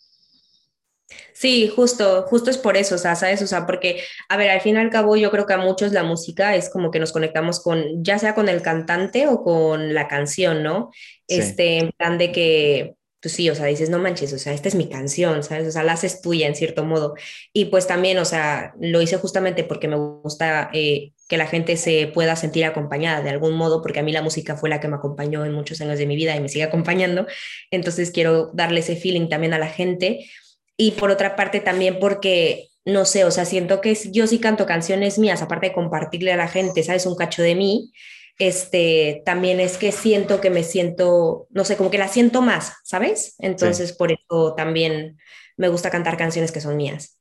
Sí, 1.32 1.68
justo, 1.74 2.24
justo 2.28 2.50
es 2.50 2.58
por 2.58 2.76
eso, 2.76 2.96
o 2.96 2.98
sea, 2.98 3.14
¿sabes? 3.14 3.40
O 3.42 3.46
sea, 3.46 3.66
porque, 3.66 4.02
a 4.28 4.36
ver, 4.36 4.50
al 4.50 4.60
fin 4.60 4.74
y 4.74 4.78
al 4.78 4.90
cabo 4.90 5.16
yo 5.16 5.30
creo 5.30 5.46
que 5.46 5.54
a 5.54 5.58
muchos 5.58 5.92
la 5.92 6.02
música 6.02 6.54
es 6.54 6.68
como 6.68 6.90
que 6.90 6.98
nos 6.98 7.12
conectamos 7.12 7.62
con, 7.62 8.04
ya 8.04 8.18
sea 8.18 8.34
con 8.34 8.48
el 8.48 8.60
cantante 8.60 9.26
o 9.28 9.42
con 9.42 9.94
la 9.94 10.06
canción, 10.08 10.62
¿no? 10.62 10.90
Este, 11.26 11.78
en 11.78 11.92
plan 11.96 12.18
de 12.18 12.32
que, 12.32 12.97
pues 13.20 13.34
sí, 13.34 13.50
o 13.50 13.54
sea, 13.54 13.66
dices, 13.66 13.90
no 13.90 13.98
manches, 13.98 14.32
o 14.32 14.38
sea, 14.38 14.52
esta 14.52 14.68
es 14.68 14.76
mi 14.76 14.88
canción, 14.88 15.42
¿sabes? 15.42 15.66
O 15.66 15.72
sea, 15.72 15.82
la 15.82 15.94
haces 15.94 16.20
tuya 16.20 16.46
en 16.46 16.54
cierto 16.54 16.84
modo. 16.84 17.14
Y 17.52 17.66
pues 17.66 17.87
también, 17.88 18.18
o 18.18 18.25
sea, 18.25 18.75
lo 18.80 19.02
hice 19.02 19.16
justamente 19.16 19.64
porque 19.64 19.88
me 19.88 19.96
gusta 19.96 20.70
eh, 20.72 21.12
que 21.28 21.37
la 21.37 21.46
gente 21.46 21.76
se 21.76 22.06
pueda 22.06 22.37
sentir 22.37 22.64
acompañada 22.64 23.20
de 23.22 23.30
algún 23.30 23.54
modo, 23.54 23.82
porque 23.82 24.00
a 24.00 24.02
mí 24.04 24.12
la 24.12 24.22
música 24.22 24.56
fue 24.56 24.68
la 24.70 24.78
que 24.80 24.87
me 24.87 24.96
acompañó 24.96 25.44
en 25.44 25.52
muchos 25.52 25.80
años 25.80 25.98
de 25.98 26.06
mi 26.06 26.14
vida 26.14 26.37
y 26.37 26.40
me 26.40 26.48
sigue 26.48 26.64
acompañando. 26.64 27.26
Entonces 27.72 28.12
quiero 28.12 28.50
darle 28.54 28.80
ese 28.80 28.94
feeling 28.94 29.28
también 29.28 29.52
a 29.52 29.58
la 29.58 29.68
gente. 29.68 30.30
Y 30.76 30.92
por 30.92 31.10
otra 31.10 31.34
parte 31.34 31.58
también 31.58 31.98
porque, 31.98 32.68
no 32.84 33.04
sé, 33.04 33.25
o 33.25 33.32
sea, 33.32 33.44
siento 33.44 33.80
que 33.80 33.98
yo 34.12 34.28
sí 34.28 34.38
canto 34.38 34.64
canciones 34.64 35.18
mías, 35.18 35.42
aparte 35.42 35.68
de 35.68 35.72
compartirle 35.72 36.32
a 36.32 36.37
la 36.37 36.46
gente, 36.46 36.84
¿sabes? 36.84 37.04
Un 37.04 37.16
cacho 37.16 37.42
de 37.42 37.56
mí 37.56 37.92
este, 38.38 39.23
también 39.25 39.59
es 39.59 39.76
que 39.76 39.90
siento 39.90 40.40
que 40.40 40.50
me 40.50 40.62
siento, 40.62 41.49
no 41.50 41.64
sé, 41.64 41.76
como 41.76 41.90
que 41.90 41.99
la 41.99 42.09
siento 42.09 42.40
más, 42.40 42.73
¿sabes? 42.85 43.35
Entonces, 43.38 43.92
por 43.92 44.12
eso 44.12 44.54
también 44.54 45.18
me 45.57 45.68
gusta 45.68 45.90
cantar 45.90 46.16
canciones 46.16 46.52
que 46.52 46.61
son 46.61 46.76
mías. 46.76 47.18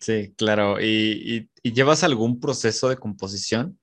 Sí, 0.00 0.34
claro. 0.36 0.80
¿Y, 0.80 1.48
llevas 1.62 2.02
algún 2.02 2.40
proceso 2.40 2.88
de 2.88 2.96
composición? 2.96 3.78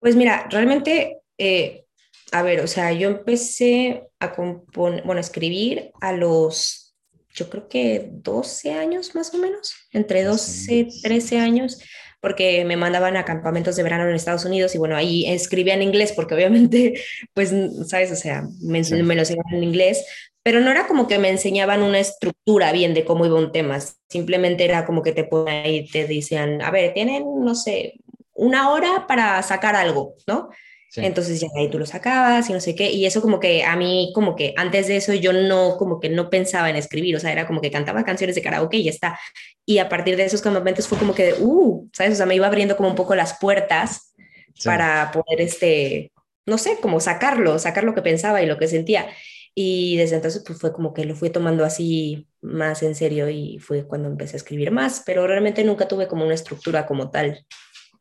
Pues 0.00 0.16
mira, 0.16 0.48
realmente, 0.50 1.20
eh, 1.38 1.84
a 2.32 2.42
ver, 2.42 2.60
o 2.60 2.66
sea, 2.66 2.92
yo 2.92 3.08
empecé 3.08 4.08
a 4.18 4.34
componer, 4.34 5.04
bueno, 5.04 5.18
a 5.18 5.20
escribir 5.20 5.92
a 6.00 6.12
los, 6.12 6.96
yo 7.34 7.48
creo 7.48 7.68
que 7.68 8.08
12 8.10 8.72
años 8.72 9.14
más 9.14 9.32
o 9.34 9.38
menos, 9.38 9.74
entre 9.92 10.24
12, 10.24 10.88
13 11.02 11.38
años 11.38 11.78
porque 12.22 12.64
me 12.64 12.76
mandaban 12.76 13.16
a 13.16 13.24
campamentos 13.24 13.74
de 13.74 13.82
verano 13.82 14.08
en 14.08 14.14
Estados 14.14 14.44
Unidos 14.44 14.74
y 14.74 14.78
bueno, 14.78 14.96
ahí 14.96 15.26
escribía 15.26 15.74
en 15.74 15.82
inglés 15.82 16.12
porque 16.14 16.34
obviamente, 16.34 16.94
pues, 17.34 17.52
¿sabes? 17.88 18.12
O 18.12 18.16
sea, 18.16 18.48
me, 18.60 18.80
me 19.02 19.14
lo 19.14 19.20
enseñaban 19.20 19.54
en 19.54 19.64
inglés, 19.64 20.06
pero 20.44 20.60
no 20.60 20.70
era 20.70 20.86
como 20.86 21.08
que 21.08 21.18
me 21.18 21.30
enseñaban 21.30 21.82
una 21.82 21.98
estructura 21.98 22.70
bien 22.72 22.94
de 22.94 23.04
cómo 23.04 23.26
iba 23.26 23.38
un 23.38 23.50
tema, 23.50 23.78
simplemente 24.08 24.64
era 24.64 24.86
como 24.86 25.02
que 25.02 25.12
te 25.12 25.24
ponen 25.24 25.64
ahí, 25.64 25.88
te 25.88 26.06
decían, 26.06 26.62
a 26.62 26.70
ver, 26.70 26.94
tienen, 26.94 27.24
no 27.40 27.56
sé, 27.56 27.94
una 28.34 28.70
hora 28.70 29.06
para 29.08 29.42
sacar 29.42 29.74
algo, 29.74 30.14
¿no? 30.26 30.48
Entonces 30.94 31.40
ya 31.40 31.48
ahí 31.56 31.70
tú 31.70 31.78
lo 31.78 31.86
sacabas 31.86 32.50
y 32.50 32.52
no 32.52 32.60
sé 32.60 32.74
qué, 32.74 32.90
y 32.90 33.06
eso 33.06 33.22
como 33.22 33.40
que 33.40 33.64
a 33.64 33.76
mí, 33.76 34.12
como 34.14 34.36
que 34.36 34.52
antes 34.56 34.88
de 34.88 34.96
eso 34.96 35.14
yo 35.14 35.32
no, 35.32 35.76
como 35.78 36.00
que 36.00 36.10
no 36.10 36.28
pensaba 36.28 36.68
en 36.68 36.76
escribir, 36.76 37.16
o 37.16 37.20
sea, 37.20 37.32
era 37.32 37.46
como 37.46 37.62
que 37.62 37.70
cantaba 37.70 38.04
canciones 38.04 38.36
de 38.36 38.42
karaoke 38.42 38.76
y 38.76 38.84
ya 38.84 38.90
está. 38.90 39.18
Y 39.64 39.78
a 39.78 39.88
partir 39.88 40.16
de 40.16 40.24
esos 40.24 40.42
campamentos 40.42 40.86
fue 40.86 40.98
como 40.98 41.14
que, 41.14 41.34
uh, 41.40 41.81
¿sabes? 41.92 42.14
O 42.14 42.16
sea, 42.16 42.26
me 42.26 42.34
iba 42.34 42.46
abriendo 42.46 42.76
como 42.76 42.88
un 42.88 42.94
poco 42.94 43.14
las 43.14 43.38
puertas 43.38 44.14
para 44.64 45.10
poder, 45.12 45.40
este, 45.40 46.12
no 46.46 46.58
sé, 46.58 46.78
como 46.80 47.00
sacarlo, 47.00 47.58
sacar 47.58 47.84
lo 47.84 47.94
que 47.94 48.02
pensaba 48.02 48.42
y 48.42 48.46
lo 48.46 48.58
que 48.58 48.68
sentía. 48.68 49.08
Y 49.54 49.96
desde 49.96 50.16
entonces 50.16 50.42
pues 50.46 50.58
fue 50.58 50.72
como 50.72 50.94
que 50.94 51.04
lo 51.04 51.14
fui 51.14 51.30
tomando 51.30 51.64
así 51.64 52.26
más 52.40 52.82
en 52.82 52.94
serio 52.94 53.28
y 53.28 53.58
fue 53.58 53.86
cuando 53.86 54.08
empecé 54.08 54.36
a 54.36 54.38
escribir 54.38 54.70
más, 54.70 55.02
pero 55.04 55.26
realmente 55.26 55.62
nunca 55.62 55.88
tuve 55.88 56.08
como 56.08 56.24
una 56.24 56.34
estructura 56.34 56.86
como 56.86 57.10
tal. 57.10 57.44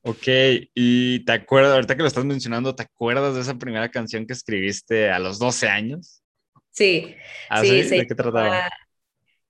Ok, 0.03 0.27
y 0.73 1.23
te 1.25 1.31
acuerdas, 1.33 1.73
ahorita 1.73 1.95
que 1.95 2.01
lo 2.01 2.07
estás 2.07 2.25
mencionando, 2.25 2.73
¿te 2.73 2.83
acuerdas 2.83 3.35
de 3.35 3.41
esa 3.41 3.55
primera 3.55 3.89
canción 3.91 4.25
que 4.25 4.33
escribiste 4.33 5.11
a 5.11 5.19
los 5.19 5.37
12 5.37 5.67
años? 5.67 6.23
Sí. 6.71 7.15
¿Ah, 7.49 7.61
sí? 7.61 7.83
¿De 7.83 8.07
qué 8.07 8.15
trataba? 8.15 8.67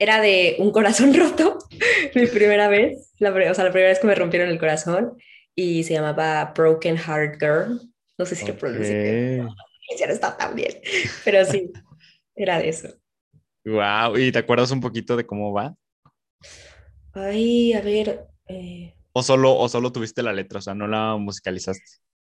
Era 0.02 0.20
de 0.20 0.56
un 0.58 0.72
corazón 0.72 1.14
roto, 1.18 1.60
mi 2.16 2.26
primera 2.26 2.68
vez, 2.68 3.14
la, 3.20 3.30
o 3.30 3.54
sea, 3.54 3.66
la 3.66 3.72
primera 3.72 3.90
vez 3.90 4.00
que 4.00 4.08
me 4.08 4.16
rompieron 4.16 4.50
el 4.50 4.58
corazón, 4.58 5.16
y 5.54 5.84
se 5.84 5.94
llamaba 5.94 6.54
Broken 6.58 6.98
Heart 6.98 7.40
Girl. 7.40 7.80
No 8.18 8.26
sé 8.26 8.36
si 8.36 8.48
lo 8.48 8.58
pronuncié. 8.58 9.44
Ya 10.00 10.08
no 10.08 10.14
está 10.14 10.38
tan 10.38 10.56
bien, 10.56 10.72
pero 11.26 11.44
sí, 11.44 11.70
era 12.34 12.60
de 12.60 12.70
eso. 12.70 12.88
Wow, 13.66 14.18
¿y 14.18 14.32
te 14.32 14.40
acuerdas 14.40 14.72
un 14.72 14.80
poquito 14.80 15.18
de 15.18 15.26
cómo 15.26 15.52
va? 15.52 15.76
Ay, 17.14 17.74
a 17.74 17.82
ver. 17.82 18.26
Eh, 18.48 18.94
¿O 19.12 19.22
solo, 19.22 19.54
¿O 19.54 19.68
solo 19.68 19.92
tuviste 19.92 20.24
la 20.24 20.32
letra? 20.32 20.60
O 20.60 20.62
sea, 20.62 20.74
no 20.74 20.88
la 20.88 21.18
musicalizaste. 21.18 21.84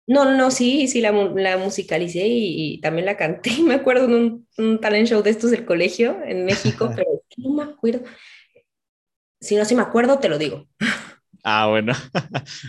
No, 0.06 0.36
no, 0.36 0.52
sí, 0.52 0.88
sí, 0.88 1.00
la, 1.00 1.12
la 1.12 1.58
musicalicé 1.58 2.28
y, 2.28 2.82
también 2.82 3.06
la 3.06 3.18
canté. 3.18 3.52
Me 3.64 3.76
acuerdo 3.76 4.08
de 4.08 4.16
un, 4.16 4.48
un, 4.58 4.80
talent 4.80 5.08
show 5.08 5.22
de 5.22 5.30
estos 5.30 5.52
del 5.52 5.66
colegio 5.66 6.20
en 6.26 6.46
México, 6.46 6.92
pero 6.96 7.24
no 7.38 7.54
me 7.54 7.64
acuerdo. 7.64 8.04
Si 9.40 9.56
no, 9.56 9.66
si 9.66 9.76
me 9.76 9.82
acuerdo, 9.82 10.20
te 10.20 10.30
lo 10.30 10.38
digo. 10.38 10.68
Ah, 11.46 11.68
bueno. 11.68 11.92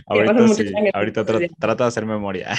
ahorita 0.07 0.49
sí, 0.49 0.73
ahorita 0.93 1.25
trata 1.25 1.85
de 1.85 1.89
hacer 1.89 2.05
memoria. 2.07 2.57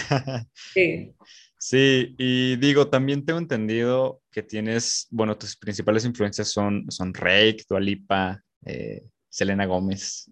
sí. 0.73 1.13
Sí, 1.59 2.15
y 2.17 2.55
digo, 2.57 2.89
también 2.89 3.25
tengo 3.25 3.39
entendido 3.39 4.21
que 4.31 4.43
tienes, 4.43 5.07
bueno, 5.09 5.35
tus 5.37 5.57
principales 5.57 6.05
influencias 6.05 6.49
son, 6.51 6.89
son 6.89 7.13
Rake, 7.13 7.65
Dualipa, 7.67 8.41
eh, 8.65 9.03
Selena 9.27 9.65
Gómez, 9.65 10.29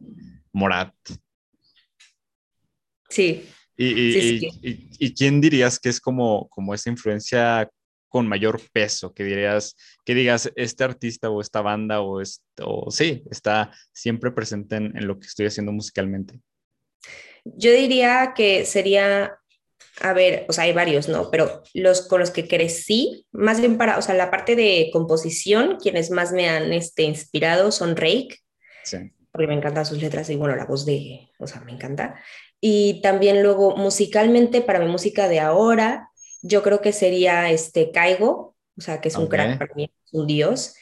Morat. 0.51 0.93
Sí. 3.09 3.49
Y, 3.75 4.51
y, 4.99 5.13
quién 5.15 5.41
dirías 5.41 5.79
que 5.79 5.89
es 5.89 5.99
como, 5.99 6.47
como 6.49 6.73
esa 6.73 6.89
influencia 6.89 7.69
con 8.07 8.27
mayor 8.27 8.61
peso? 8.71 9.13
Que 9.13 9.23
dirías, 9.23 9.75
que 10.05 10.13
digas, 10.13 10.51
este 10.55 10.83
artista 10.83 11.29
o 11.29 11.41
esta 11.41 11.61
banda 11.61 12.01
o, 12.01 12.21
esto, 12.21 12.85
sí, 12.89 13.23
está 13.31 13.71
siempre 13.91 14.31
presente 14.31 14.75
en, 14.75 14.95
en 14.95 15.07
lo 15.07 15.19
que 15.19 15.27
estoy 15.27 15.47
haciendo 15.47 15.71
musicalmente. 15.71 16.39
Yo 17.43 17.71
diría 17.71 18.33
que 18.35 18.65
sería 18.65 19.37
a 20.01 20.13
ver, 20.13 20.45
o 20.49 20.53
sea, 20.53 20.63
hay 20.65 20.73
varios, 20.73 21.07
¿no? 21.07 21.29
Pero 21.29 21.63
los 21.73 22.07
con 22.07 22.19
los 22.19 22.31
que 22.31 22.47
crecí, 22.47 23.27
más 23.31 23.59
bien 23.59 23.77
para, 23.77 23.97
o 23.97 24.01
sea, 24.01 24.15
la 24.15 24.31
parte 24.31 24.55
de 24.55 24.89
composición, 24.91 25.77
quienes 25.77 26.09
más 26.09 26.31
me 26.31 26.49
han 26.49 26.73
este, 26.73 27.03
inspirado 27.03 27.71
son 27.71 27.95
Rake, 27.95 28.39
sí. 28.83 28.97
porque 29.31 29.47
me 29.47 29.53
encantan 29.53 29.85
sus 29.85 30.01
letras 30.01 30.29
y 30.29 30.35
bueno, 30.35 30.55
la 30.55 30.65
voz 30.65 30.85
de, 30.85 31.29
o 31.37 31.47
sea, 31.47 31.61
me 31.61 31.71
encanta. 31.71 32.19
Y 32.65 33.01
también 33.01 33.43
luego 33.43 33.75
musicalmente, 33.75 34.61
para 34.61 34.79
mi 34.79 34.89
música 34.89 35.27
de 35.27 35.41
ahora, 35.41 36.11
yo 36.41 36.63
creo 36.63 36.79
que 36.79 36.93
sería 36.93 37.51
este 37.51 37.91
Caigo, 37.91 38.55
o 38.77 38.81
sea, 38.81 39.01
que 39.01 39.09
es 39.09 39.17
un 39.17 39.27
crack 39.27 39.57
para 39.59 39.75
mí, 39.75 39.91
un 40.13 40.27
dios. 40.27 40.73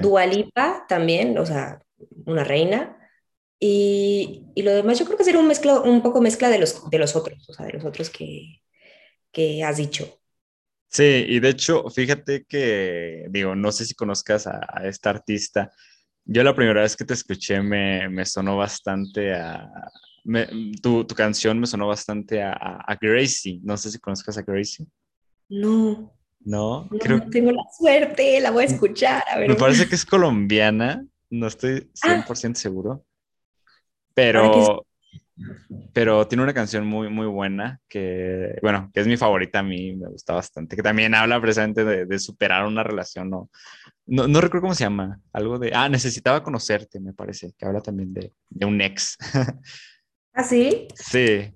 Dualipa 0.00 0.86
también, 0.88 1.36
o 1.36 1.44
sea, 1.44 1.82
una 2.24 2.44
reina. 2.44 2.96
Y, 3.58 4.44
y, 4.54 4.62
lo 4.62 4.70
demás 4.70 5.00
yo 5.00 5.06
creo 5.06 5.18
que 5.18 5.24
sería 5.24 5.40
un, 5.40 5.48
mezcla, 5.48 5.80
un 5.80 6.02
poco 6.02 6.20
mezcla 6.20 6.48
de 6.48 6.58
los, 6.58 6.88
de 6.88 6.98
los 6.98 7.16
otros, 7.16 7.48
o 7.48 7.52
sea, 7.52 7.66
de 7.66 7.72
los 7.72 7.84
otros 7.84 8.10
que, 8.10 8.62
que 9.32 9.64
has 9.64 9.78
dicho. 9.78 10.20
Sí, 10.86 11.24
y 11.26 11.40
de 11.40 11.48
hecho, 11.48 11.90
fíjate 11.90 12.44
que, 12.44 13.26
digo, 13.30 13.56
no 13.56 13.72
sé 13.72 13.86
si 13.86 13.94
conozcas 13.94 14.46
a, 14.46 14.60
esta 14.84 15.10
artista. 15.10 15.72
Yo 16.24 16.44
la 16.44 16.54
primera 16.54 16.82
vez 16.82 16.94
que 16.94 17.04
te 17.04 17.14
escuché 17.14 17.60
me, 17.60 18.08
me 18.08 18.24
sonó 18.24 18.56
bastante 18.56 19.34
a... 19.34 19.68
Me, 20.24 20.46
tu, 20.82 21.04
tu, 21.04 21.14
canción 21.14 21.60
me 21.60 21.66
sonó 21.66 21.86
bastante 21.86 22.42
a, 22.42 22.52
a, 22.52 22.96
Gracie. 23.00 23.60
No 23.62 23.76
sé 23.76 23.90
si 23.90 23.98
conozcas 23.98 24.38
a 24.38 24.42
Gracie. 24.42 24.86
No. 25.48 26.12
No, 26.40 26.88
no 26.90 26.98
Creo... 26.98 27.28
tengo 27.30 27.52
la 27.52 27.62
suerte, 27.78 28.40
la 28.40 28.50
voy 28.50 28.64
a 28.64 28.66
escuchar. 28.66 29.22
A 29.30 29.38
ver. 29.38 29.48
Me 29.48 29.54
parece 29.54 29.88
que 29.88 29.94
es 29.94 30.04
colombiana, 30.04 31.06
no 31.30 31.46
estoy 31.46 31.90
100% 31.94 32.50
ah. 32.50 32.54
seguro. 32.54 33.04
Pero, 34.14 34.86
pero 35.92 36.26
tiene 36.28 36.44
una 36.44 36.54
canción 36.54 36.86
muy, 36.86 37.08
muy 37.08 37.26
buena 37.26 37.80
que, 37.88 38.56
bueno, 38.62 38.90
que 38.94 39.00
es 39.00 39.06
mi 39.06 39.16
favorita 39.16 39.58
a 39.58 39.62
mí, 39.62 39.96
me 39.96 40.08
gusta 40.08 40.34
bastante, 40.34 40.76
que 40.76 40.82
también 40.82 41.14
habla 41.14 41.40
precisamente 41.40 41.84
de, 41.84 42.18
superar 42.18 42.66
una 42.66 42.84
relación, 42.84 43.30
¿no? 43.30 43.50
¿no? 44.06 44.28
No, 44.28 44.40
recuerdo 44.40 44.62
cómo 44.62 44.74
se 44.74 44.84
llama, 44.84 45.20
algo 45.32 45.58
de, 45.58 45.72
ah, 45.74 45.88
necesitaba 45.88 46.42
conocerte, 46.42 47.00
me 47.00 47.12
parece, 47.12 47.52
que 47.58 47.66
habla 47.66 47.80
también 47.80 48.14
de, 48.14 48.32
de 48.50 48.66
un 48.66 48.80
ex. 48.80 49.18
¿Ah, 50.34 50.44
sí? 50.44 50.88
Sí. 50.94 51.52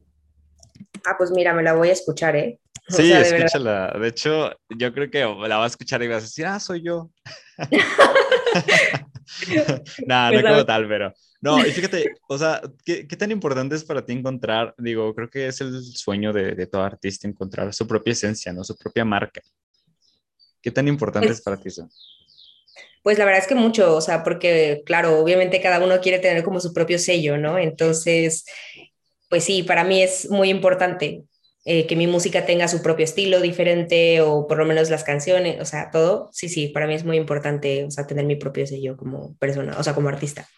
Ah, 1.04 1.16
pues 1.18 1.30
mira, 1.32 1.52
me 1.52 1.62
la 1.62 1.74
voy 1.74 1.88
a 1.88 1.92
escuchar, 1.92 2.36
¿eh? 2.36 2.60
sí, 2.88 3.12
escúchala. 3.12 3.92
De 4.00 4.08
hecho, 4.08 4.50
yo 4.70 4.92
creo 4.92 5.10
que 5.10 5.20
la 5.20 5.56
vas 5.56 5.72
a 5.72 5.74
escuchar 5.74 6.02
y 6.02 6.08
vas 6.08 6.22
a 6.22 6.26
decir, 6.26 6.46
ah, 6.46 6.60
soy 6.60 6.82
yo. 6.82 7.10
Nada, 10.06 10.30
no 10.30 10.42
como 10.42 10.64
tal, 10.64 10.88
pero 10.88 11.12
no, 11.40 11.64
y 11.64 11.70
fíjate, 11.70 12.14
o 12.28 12.38
sea, 12.38 12.60
¿qué, 12.84 13.06
¿qué, 13.06 13.16
tan 13.16 13.30
importante 13.30 13.76
es 13.76 13.84
para 13.84 14.04
ti 14.04 14.12
encontrar, 14.12 14.74
digo, 14.78 15.14
creo 15.14 15.30
que 15.30 15.46
es 15.46 15.60
el 15.60 15.84
sueño 15.84 16.32
de, 16.32 16.54
de 16.54 16.66
todo 16.66 16.82
artista, 16.82 17.28
encontrar 17.28 17.72
su 17.74 17.86
propia 17.86 18.12
esencia, 18.12 18.52
¿no? 18.52 18.64
Su 18.64 18.76
propia 18.76 19.04
marca. 19.04 19.40
¿Qué 20.60 20.70
tan 20.70 20.88
importante 20.88 21.28
pues, 21.28 21.38
es 21.38 21.44
para 21.44 21.56
ti 21.56 21.68
eso? 21.68 21.88
Pues 23.02 23.18
la 23.18 23.24
verdad 23.24 23.42
es 23.42 23.48
que 23.48 23.54
mucho, 23.54 23.96
o 23.96 24.00
sea, 24.00 24.22
porque 24.22 24.82
claro, 24.84 25.18
obviamente 25.18 25.60
cada 25.60 25.82
uno 25.82 26.00
quiere 26.00 26.18
tener 26.18 26.42
como 26.42 26.60
su 26.60 26.72
propio 26.72 26.98
sello, 26.98 27.38
¿no? 27.38 27.58
Entonces, 27.58 28.44
pues 29.28 29.44
sí, 29.44 29.62
para 29.62 29.84
mí 29.84 30.02
es 30.02 30.30
muy 30.30 30.50
importante 30.50 31.22
eh, 31.64 31.86
que 31.86 31.96
mi 31.96 32.06
música 32.06 32.46
tenga 32.46 32.66
su 32.68 32.82
propio 32.82 33.04
estilo 33.04 33.40
diferente 33.40 34.20
o 34.20 34.46
por 34.46 34.58
lo 34.58 34.64
menos 34.64 34.90
las 34.90 35.04
canciones, 35.04 35.60
o 35.60 35.64
sea, 35.64 35.90
todo. 35.90 36.30
Sí, 36.32 36.48
sí, 36.48 36.68
para 36.68 36.86
mí 36.86 36.94
es 36.94 37.04
muy 37.04 37.16
importante, 37.16 37.84
o 37.84 37.90
sea, 37.90 38.06
tener 38.06 38.24
mi 38.24 38.36
propio 38.36 38.66
sello 38.66 38.96
como 38.96 39.36
persona, 39.36 39.76
o 39.78 39.82
sea, 39.82 39.94
como 39.94 40.08
artista. 40.08 40.48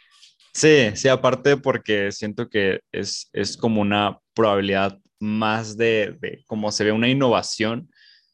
Sí, 0.52 0.90
sí, 0.94 1.08
aparte 1.08 1.56
porque 1.56 2.12
siento 2.12 2.48
que 2.48 2.80
es, 2.92 3.28
es 3.32 3.56
como 3.56 3.80
una 3.80 4.18
probabilidad 4.34 4.98
más 5.18 5.76
de, 5.76 6.16
de 6.20 6.42
como 6.46 6.72
se 6.72 6.84
ve 6.84 6.92
una 6.92 7.08
innovación 7.08 7.90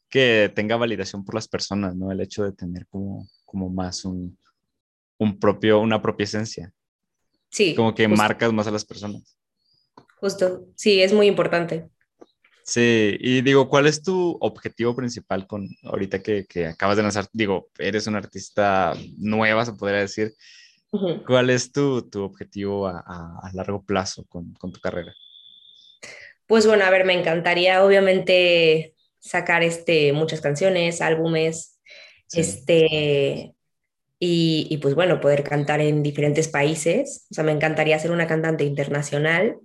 que 0.09 0.51
tenga 0.55 0.77
validación 0.77 1.25
por 1.25 1.35
las 1.35 1.47
personas, 1.47 1.95
¿no? 1.95 2.11
El 2.11 2.21
hecho 2.21 2.43
de 2.43 2.53
tener 2.53 2.87
como, 2.87 3.27
como 3.47 3.69
más 3.69 4.05
un, 4.05 4.37
un 5.17 5.39
propio, 5.39 5.79
una 5.79 5.99
propia 5.99 6.25
esencia. 6.25 6.71
Sí. 7.49 7.73
Como 7.73 7.95
que 7.95 8.07
marcas 8.07 8.53
más 8.53 8.67
a 8.67 8.71
las 8.71 8.85
personas. 8.85 9.35
Justo, 10.19 10.67
sí, 10.75 11.01
es 11.01 11.13
muy 11.13 11.25
importante. 11.27 11.89
Sí, 12.63 13.15
y 13.21 13.41
digo, 13.41 13.69
¿cuál 13.69 13.87
es 13.87 14.03
tu 14.03 14.37
objetivo 14.41 14.93
principal 14.93 15.47
con 15.47 15.69
ahorita 15.83 16.21
que, 16.21 16.45
que 16.45 16.67
acabas 16.67 16.97
de 16.97 17.03
lanzar? 17.03 17.25
Digo, 17.31 17.69
eres 17.79 18.07
una 18.07 18.17
artista 18.17 18.93
nueva, 19.17 19.63
se 19.63 19.71
podría 19.71 20.01
decir. 20.01 20.33
¿Cuál 21.25 21.49
es 21.49 21.71
tu, 21.71 22.09
tu 22.09 22.23
objetivo 22.23 22.87
a, 22.87 22.99
a, 22.99 23.51
largo 23.53 23.83
plazo 23.83 24.25
con, 24.25 24.53
con, 24.55 24.71
tu 24.71 24.81
carrera? 24.81 25.13
Pues 26.45 26.65
bueno, 26.65 26.83
a 26.83 26.89
ver, 26.89 27.05
me 27.05 27.13
encantaría 27.13 27.83
obviamente 27.85 28.95
sacar 29.19 29.63
este, 29.63 30.11
muchas 30.11 30.41
canciones, 30.41 31.01
álbumes, 31.01 31.76
este, 32.33 33.53
y, 34.19 34.67
y, 34.69 34.77
pues 34.77 34.95
bueno, 34.95 35.19
poder 35.19 35.43
cantar 35.43 35.81
en 35.81 36.03
diferentes 36.03 36.47
países. 36.47 37.27
O 37.31 37.33
sea, 37.33 37.43
me 37.43 37.51
encantaría 37.51 37.99
ser 37.99 38.11
una 38.11 38.27
cantante 38.27 38.63
internacional 38.63 39.57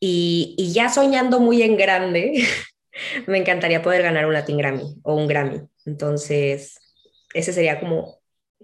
y, 0.00 0.54
y 0.56 0.72
ya 0.72 0.88
soñando 0.88 1.40
muy 1.40 1.62
en 1.62 1.76
grande, 1.76 2.44
me 3.26 3.38
encantaría 3.38 3.82
poder 3.82 4.02
ganar 4.02 4.26
un 4.26 4.32
Latin 4.32 4.58
Grammy 4.58 4.96
o 5.02 5.14
un 5.14 5.26
Grammy. 5.26 5.60
Entonces, 5.84 6.78
ese 7.34 7.52
sería 7.52 7.80
como 7.80 8.18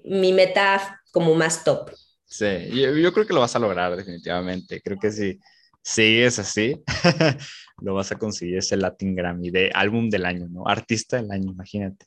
mi 0.04 0.32
meta 0.32 1.00
como 1.12 1.34
más 1.34 1.64
top. 1.64 1.90
Sí, 2.24 2.68
yo, 2.70 2.94
yo, 2.96 3.12
creo 3.12 3.26
que 3.26 3.32
lo 3.32 3.40
vas 3.40 3.54
a 3.54 3.60
lograr 3.60 3.96
definitivamente. 3.96 4.80
Creo 4.80 4.98
que 4.98 5.10
sí. 5.10 5.38
sigues 5.82 6.38
así, 6.38 6.82
lo 7.82 7.94
vas 7.94 8.10
a 8.12 8.18
conseguir 8.18 8.58
ese 8.58 8.76
Latin 8.76 9.14
Grammy 9.14 9.50
de 9.50 9.70
álbum 9.74 10.10
del 10.10 10.26
año, 10.26 10.48
¿no? 10.48 10.66
Artista 10.66 11.16
del 11.16 11.30
año, 11.30 11.52
imagínate. 11.52 12.06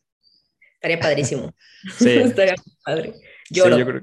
Estaría 0.77 0.99
padrísimo. 0.99 1.53
Sí. 1.97 2.09
Estaría 2.17 2.55
padre. 2.83 3.13
Lloro. 3.49 3.77
yo, 3.77 3.85
creo, 3.85 4.01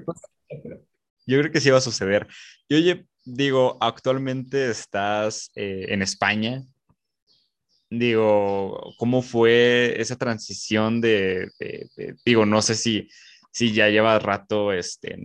yo, 1.25 1.39
creo, 1.39 1.51
que 1.51 1.61
sí 1.61 1.69
va 1.69 1.77
a 1.77 1.81
suceder. 1.81 2.27
Y 2.67 2.75
oye, 2.75 3.05
digo, 3.23 3.77
actualmente 3.81 4.69
estás 4.69 5.51
eh, 5.55 5.85
en 5.89 6.01
España. 6.01 6.63
Digo, 7.89 8.93
¿cómo 8.97 9.21
fue 9.21 9.99
esa 10.01 10.15
transición 10.15 10.99
de, 10.99 11.49
digo, 12.25 12.45
no 12.45 12.61
sé 12.61 12.75
si, 12.75 13.07
si 13.51 13.71
ya 13.71 13.89
llevas 13.89 14.21
rato 14.23 14.73
este, 14.73 15.15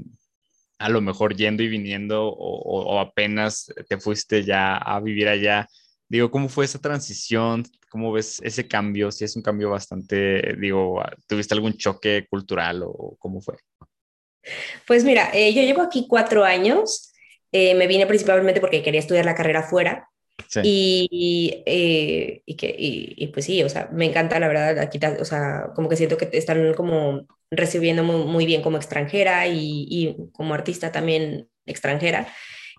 a 0.81 0.89
lo 0.89 1.03
mejor 1.03 1.37
yendo 1.37 1.63
y 1.63 1.69
viniendo 1.69 2.27
o, 2.27 2.99
apenas 3.01 3.73
te 3.87 3.99
fuiste 3.99 4.45
ya 4.45 4.77
a 4.77 4.99
vivir 5.01 5.29
allá. 5.29 5.69
Digo, 6.09 6.31
¿cómo 6.31 6.49
fue 6.49 6.65
esa 6.65 6.79
transición? 6.79 7.65
¿Cómo 7.91 8.13
ves 8.13 8.41
ese 8.43 8.67
cambio? 8.67 9.11
Si 9.11 9.25
es 9.25 9.37
un 9.37 9.43
cambio 9.43 9.69
bastante, 9.69 10.55
digo, 10.57 11.03
¿tuviste 11.27 11.55
algún 11.55 11.75
choque 11.75 12.27
cultural 12.31 12.83
o 12.85 13.17
cómo 13.19 13.41
fue? 13.41 13.57
Pues 14.87 15.05
mira, 15.05 15.31
eh, 15.35 15.53
yo 15.53 15.61
llevo 15.63 15.83
aquí 15.83 16.07
cuatro 16.09 16.45
años. 16.45 17.13
Eh, 17.53 17.75
me 17.75 17.87
vine 17.87 18.07
principalmente 18.07 18.61
porque 18.61 18.83
quería 18.83 19.01
estudiar 19.01 19.25
la 19.25 19.35
carrera 19.35 19.65
fuera. 19.65 20.09
Y, 20.63 21.63
eh, 21.67 22.43
y, 22.47 22.57
que, 22.57 22.75
y, 22.79 23.27
pues 23.29 23.45
sí, 23.45 23.63
o 23.63 23.69
sea, 23.69 23.89
me 23.93 24.07
encanta 24.07 24.41
la 24.41 24.49
verdad, 24.49 24.79
aquí, 24.79 24.99
o 25.21 25.25
sea, 25.25 25.71
como 25.75 25.89
que 25.89 25.97
siento 25.97 26.17
que 26.17 26.29
están 26.33 26.75
como 26.75 27.27
recibiendo 27.51 28.03
muy, 28.05 28.47
bien 28.47 28.63
como 28.63 28.77
extranjera 28.77 29.47
y, 29.49 30.17
como 30.33 30.55
artista 30.55 30.93
también 30.93 31.49
extranjera. 31.67 32.27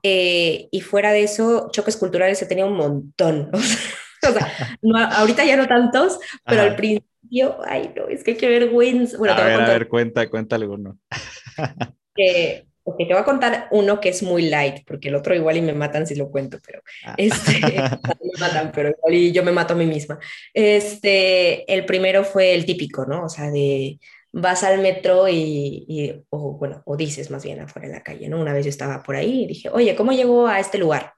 Eh, 0.04 0.70
y 0.72 0.82
fuera 0.82 1.12
de 1.12 1.24
eso, 1.24 1.70
choques 1.72 1.98
culturales 1.98 2.42
he 2.42 2.48
tenido 2.48 2.68
un 2.68 2.78
montón. 2.78 3.52
o 3.54 3.60
sea, 3.60 3.78
no, 4.82 4.98
ahorita 4.98 5.44
ya 5.46 5.58
no 5.58 5.68
tantos, 5.68 6.20
pero 6.46 6.62
al 6.62 6.76
principio, 6.76 7.58
ay, 7.66 7.94
no, 7.96 8.08
es 8.08 8.24
que 8.24 8.38
qué 8.38 8.48
vergüenza. 8.48 9.18
Bueno, 9.18 9.36
a, 9.36 9.44
ver, 9.44 9.62
a, 9.62 9.68
ver, 9.68 9.88
cuenta, 9.88 10.30
cuenta 10.30 10.56
alguno. 10.56 10.98
que 12.16 12.66
Ok, 12.84 12.98
te 12.98 13.06
voy 13.06 13.18
a 13.18 13.26
contar 13.26 13.68
uno 13.72 14.00
que 14.00 14.10
es 14.10 14.24
muy 14.24 14.50
light, 14.50 14.84
porque 14.88 15.10
el 15.10 15.16
otro 15.16 15.36
igual 15.36 15.58
y 15.58 15.62
me 15.62 15.74
matan 15.74 16.08
si 16.08 16.16
lo 16.16 16.32
cuento, 16.32 16.58
pero 16.66 16.82
ah. 17.06 17.14
este, 17.16 17.62
me 17.62 18.40
matan, 18.40 18.72
pero 18.74 18.90
igual 18.90 19.14
y 19.14 19.32
yo 19.32 19.44
me 19.44 19.52
mato 19.52 19.76
a 19.76 19.78
mí 19.78 19.86
misma. 19.86 20.18
Este, 20.54 21.72
el 21.72 21.86
primero 21.86 22.24
fue 22.24 22.56
el 22.56 22.66
típico, 22.66 23.06
¿no? 23.06 23.26
O 23.26 23.30
sea, 23.30 23.52
de 23.52 24.00
vas 24.34 24.64
al 24.64 24.82
metro 24.82 25.28
y, 25.30 26.24
o 26.30 26.58
bueno, 26.58 26.82
o 26.86 26.98
dices 26.98 27.30
más 27.30 27.44
bien 27.44 27.60
afuera 27.60 27.88
en 27.88 27.94
la 27.94 28.04
calle, 28.04 28.30
¿no? 28.30 28.40
Una 28.40 28.54
vez 28.54 28.66
yo 28.66 28.70
estaba 28.70 29.04
por 29.04 29.16
ahí 29.16 29.44
y 29.44 29.48
dije, 29.48 29.70
oye, 29.70 29.96
¿cómo 29.96 30.14
llego 30.14 30.48
a 30.48 30.60
este 30.60 30.78
lugar? 30.78 31.14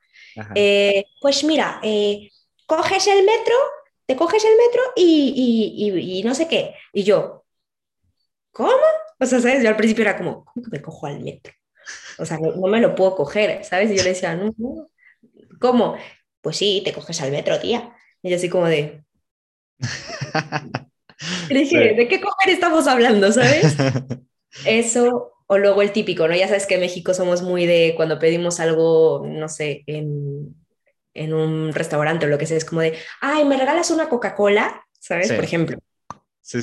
Eh, 0.56 1.06
pues 1.22 1.44
mira, 1.44 1.80
eh, 1.84 2.30
coges 2.66 3.08
el 3.08 3.26
metro, 3.26 3.56
te 4.06 4.16
coges 4.16 4.44
el 4.46 4.58
metro 4.58 4.82
y, 4.96 5.34
y, 5.76 6.20
y 6.20 6.24
no 6.24 6.36
sé 6.36 6.48
qué. 6.48 6.76
Y 6.94 7.04
yo, 7.04 7.46
¿cómo? 8.52 8.72
O 9.20 9.26
sea, 9.26 9.40
¿sabes? 9.40 9.64
Yo 9.64 9.70
al 9.70 9.78
principio 9.78 10.04
era 10.04 10.18
como, 10.18 10.46
¿cómo 10.46 10.64
que 10.64 10.72
me 10.72 10.82
cojo 10.82 11.08
al 11.08 11.20
metro? 11.22 11.54
O 12.18 12.26
sea, 12.26 12.38
no, 12.38 12.68
me 12.68 12.80
lo 12.80 12.96
puedo 12.96 13.16
coger, 13.16 13.64
¿sabes? 13.64 13.92
Y 13.92 13.98
yo 13.98 14.04
le 14.04 14.10
decía, 14.10 14.36
no, 14.36 14.54
no. 14.58 14.90
¿Cómo? 15.60 15.98
Pues 16.42 16.58
sí, 16.58 16.82
te 16.84 16.94
coges 16.94 17.22
al 17.22 17.32
metro, 17.32 17.60
tía. 17.60 17.96
Y 18.22 18.30
yo 18.30 18.36
así 18.36 18.50
como 18.50 18.68
de... 18.68 19.04
Y 21.50 21.54
dije, 21.54 21.94
¿de 21.94 22.08
qué 22.10 22.20
coger 22.20 22.50
estamos 22.54 22.86
hablando, 22.86 23.32
sabes? 23.32 23.78
Eso, 24.66 25.32
o 25.48 25.58
luego 25.58 25.82
el 25.82 25.94
típico, 25.94 26.28
¿no? 26.28 26.36
Ya 26.36 26.48
sabes 26.48 26.68
que 26.68 26.76
en 26.76 26.82
México 26.82 27.14
somos 27.14 27.42
muy 27.42 27.66
de 27.66 27.94
cuando 27.96 28.20
pedimos 28.20 28.60
algo, 28.60 29.24
no 29.26 29.48
sé, 29.48 29.84
en, 29.88 30.54
en 31.14 31.34
un 31.34 31.74
restaurante 31.74 32.26
o 32.26 32.30
lo 32.30 32.38
que 32.38 32.46
sea, 32.46 32.58
es 32.58 32.66
como 32.66 32.82
de, 32.82 32.98
ay, 33.22 33.46
¿me 33.46 33.58
regalas 33.58 33.92
una 33.92 34.10
Coca-Cola? 34.10 34.86
¿Sabes? 35.00 35.32
Por 35.32 35.44
ejemplo 35.44 35.78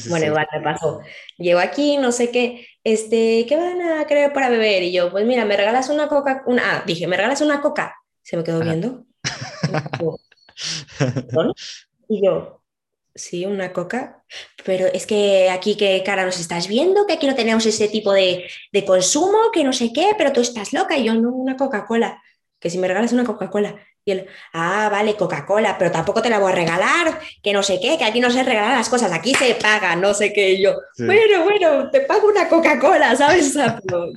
bueno, 0.08 0.26
igual 0.26 0.46
me 0.52 0.60
pasó. 0.60 1.00
Llego 1.38 1.58
aquí, 1.58 1.96
no 1.96 2.12
sé 2.12 2.30
qué, 2.30 2.66
este, 2.84 3.46
¿qué 3.48 3.56
van 3.56 3.80
a 3.80 4.06
querer 4.06 4.32
para 4.32 4.48
beber? 4.48 4.82
Y 4.82 4.92
yo, 4.92 5.10
pues 5.10 5.24
mira, 5.24 5.44
me 5.44 5.56
regalas 5.56 5.88
una 5.88 6.08
coca, 6.08 6.42
una, 6.46 6.62
ah, 6.76 6.84
dije, 6.86 7.06
me 7.06 7.16
regalas 7.16 7.40
una 7.40 7.60
coca. 7.60 7.96
Se 8.22 8.36
me 8.36 8.44
quedó 8.44 8.60
viendo. 8.60 9.04
y 12.08 12.24
yo, 12.24 12.62
sí, 13.14 13.46
una 13.46 13.72
coca, 13.72 14.22
pero 14.64 14.86
es 14.86 15.06
que 15.06 15.48
aquí 15.50 15.76
qué 15.76 16.02
cara 16.04 16.26
nos 16.26 16.38
estás 16.38 16.68
viendo, 16.68 17.06
que 17.06 17.14
aquí 17.14 17.26
no 17.26 17.34
tenemos 17.34 17.64
ese 17.64 17.88
tipo 17.88 18.12
de, 18.12 18.46
de 18.72 18.84
consumo, 18.84 19.50
que 19.52 19.64
no 19.64 19.72
sé 19.72 19.92
qué, 19.92 20.12
pero 20.18 20.32
tú 20.32 20.42
estás 20.42 20.72
loca 20.72 20.96
y 20.98 21.04
yo 21.04 21.14
no, 21.14 21.30
una 21.30 21.56
Coca-Cola, 21.56 22.22
que 22.58 22.68
si 22.68 22.78
me 22.78 22.86
regalas 22.88 23.12
una 23.12 23.24
Coca-Cola. 23.24 23.76
Y 24.04 24.12
él, 24.12 24.26
ah, 24.52 24.88
vale, 24.90 25.14
Coca-Cola, 25.16 25.76
pero 25.78 25.90
tampoco 25.90 26.22
te 26.22 26.30
la 26.30 26.38
voy 26.38 26.52
a 26.52 26.54
regalar, 26.54 27.20
que 27.42 27.52
no 27.52 27.62
sé 27.62 27.78
qué, 27.80 27.98
que 27.98 28.04
aquí 28.04 28.20
no 28.20 28.30
se 28.30 28.42
regalan 28.42 28.76
las 28.76 28.88
cosas, 28.88 29.12
aquí 29.12 29.34
se 29.34 29.54
paga, 29.54 29.94
no 29.96 30.14
sé 30.14 30.32
qué. 30.32 30.52
Y 30.52 30.62
yo, 30.62 30.74
bueno, 30.98 31.44
bueno, 31.44 31.90
te 31.90 32.00
pago 32.00 32.28
una 32.28 32.48
Coca-Cola, 32.48 33.14
¿sabes? 33.16 33.56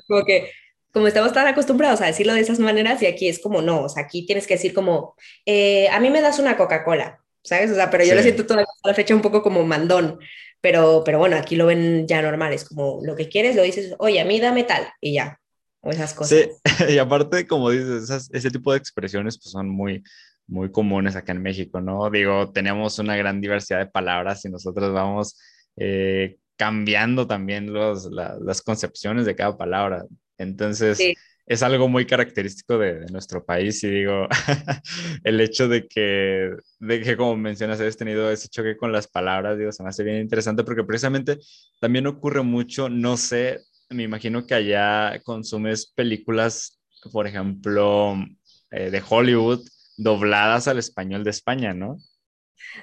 Como, 0.08 0.24
que, 0.24 0.52
como 0.92 1.08
estamos 1.08 1.34
tan 1.34 1.48
acostumbrados 1.48 2.02
a 2.02 2.06
decirlo 2.06 2.34
de 2.34 2.42
esas 2.42 2.60
maneras, 2.60 3.02
y 3.02 3.08
aquí 3.08 3.28
es 3.28 3.40
como, 3.40 3.62
no, 3.62 3.84
o 3.84 3.90
sea, 3.90 4.04
aquí 4.04 4.26
tienes 4.26 4.48
que 4.48 4.56
decir 4.56 4.74
como, 4.74 5.16
eh, 5.46 5.90
a 5.90 6.00
mí 6.00 6.10
me 6.10 6.22
das 6.22 6.40
una 6.40 6.56
Coca-Cola, 6.56 7.20
¿sabes? 7.44 7.72
O 7.72 7.76
sea, 7.76 7.90
pero 7.90 8.06
yo 8.06 8.16
lo 8.16 8.22
siento 8.22 8.46
toda 8.46 8.64
la 8.84 8.94
fecha 8.94 9.14
un 9.14 9.22
poco 9.22 9.44
como 9.44 9.64
mandón. 9.64 10.20
Pero, 10.62 11.04
pero 11.04 11.20
bueno, 11.20 11.36
aquí 11.36 11.58
lo 11.58 11.66
ven 11.66 12.08
ya 12.08 12.22
normal, 12.22 12.54
es 12.54 12.64
como 12.64 13.02
lo 13.04 13.18
que 13.18 13.28
quieres, 13.28 13.58
lo 13.58 13.64
dices, 13.64 13.96
oye, 13.98 14.22
a 14.22 14.24
mí 14.24 14.40
dame 14.40 14.64
tal, 14.64 14.88
y 15.02 15.16
ya, 15.16 15.42
o 15.84 15.92
esas 15.92 16.14
cosas. 16.14 16.40
Sí, 16.40 16.50
y 16.94 16.98
aparte, 16.98 17.46
como 17.46 17.70
dices, 17.70 18.30
ese 18.32 18.50
tipo 18.50 18.72
de 18.72 18.78
expresiones 18.78 19.38
pues, 19.38 19.52
son 19.52 19.70
muy, 19.70 20.02
muy 20.48 20.72
comunes 20.72 21.16
acá 21.16 21.34
en 21.34 21.42
México, 21.42 21.82
¿no? 21.82 22.10
Digo, 22.10 22.52
tenemos 22.52 22.98
una 23.00 23.16
gran 23.16 23.42
diversidad 23.42 23.80
de 23.80 23.88
palabras 23.88 24.44
y 24.46 24.50
nosotros 24.50 24.94
vamos 24.94 25.38
eh, 25.76 26.38
cambiando 26.56 27.28
también 27.28 27.74
los, 27.74 28.10
las 28.12 28.62
concepciones 28.62 29.26
de 29.26 29.36
cada 29.36 29.58
palabra. 29.58 30.06
Entonces, 30.38 31.00
es 31.46 31.62
algo 31.64 31.90
muy 31.90 32.06
característico 32.06 32.78
de, 32.78 33.06
nuestro 33.12 33.44
país 33.44 33.84
y 33.84 33.90
digo, 33.90 34.28
el 35.26 35.42
hecho 35.42 35.68
de 35.68 35.86
que, 35.86 36.52
de 36.80 37.02
que, 37.02 37.18
como 37.18 37.36
mencionas, 37.36 37.82
hayas 37.82 37.98
tenido 37.98 38.32
ese 38.32 38.48
choque 38.48 38.78
con 38.78 38.94
las 38.94 39.08
palabras, 39.08 39.58
digo, 39.58 39.72
se 39.74 39.84
me 39.84 39.90
hace 39.90 40.04
bien 40.04 40.22
interesante 40.22 40.64
porque 40.64 40.86
precisamente 40.86 41.38
también 41.82 42.08
ocurre 42.08 42.42
mucho, 42.42 42.88
no 42.88 43.18
sé, 43.18 43.60
me 43.94 44.04
imagino 44.04 44.46
que 44.46 44.56
allá 44.56 45.20
consumes 45.24 45.92
películas, 45.94 46.80
por 47.12 47.28
ejemplo, 47.28 48.16
eh, 48.72 48.90
de 48.90 49.04
Hollywood, 49.08 49.62
dobladas 49.98 50.68
al 50.68 50.80
español 50.80 51.24
de 51.24 51.30
España, 51.30 51.74
¿no? 51.74 51.98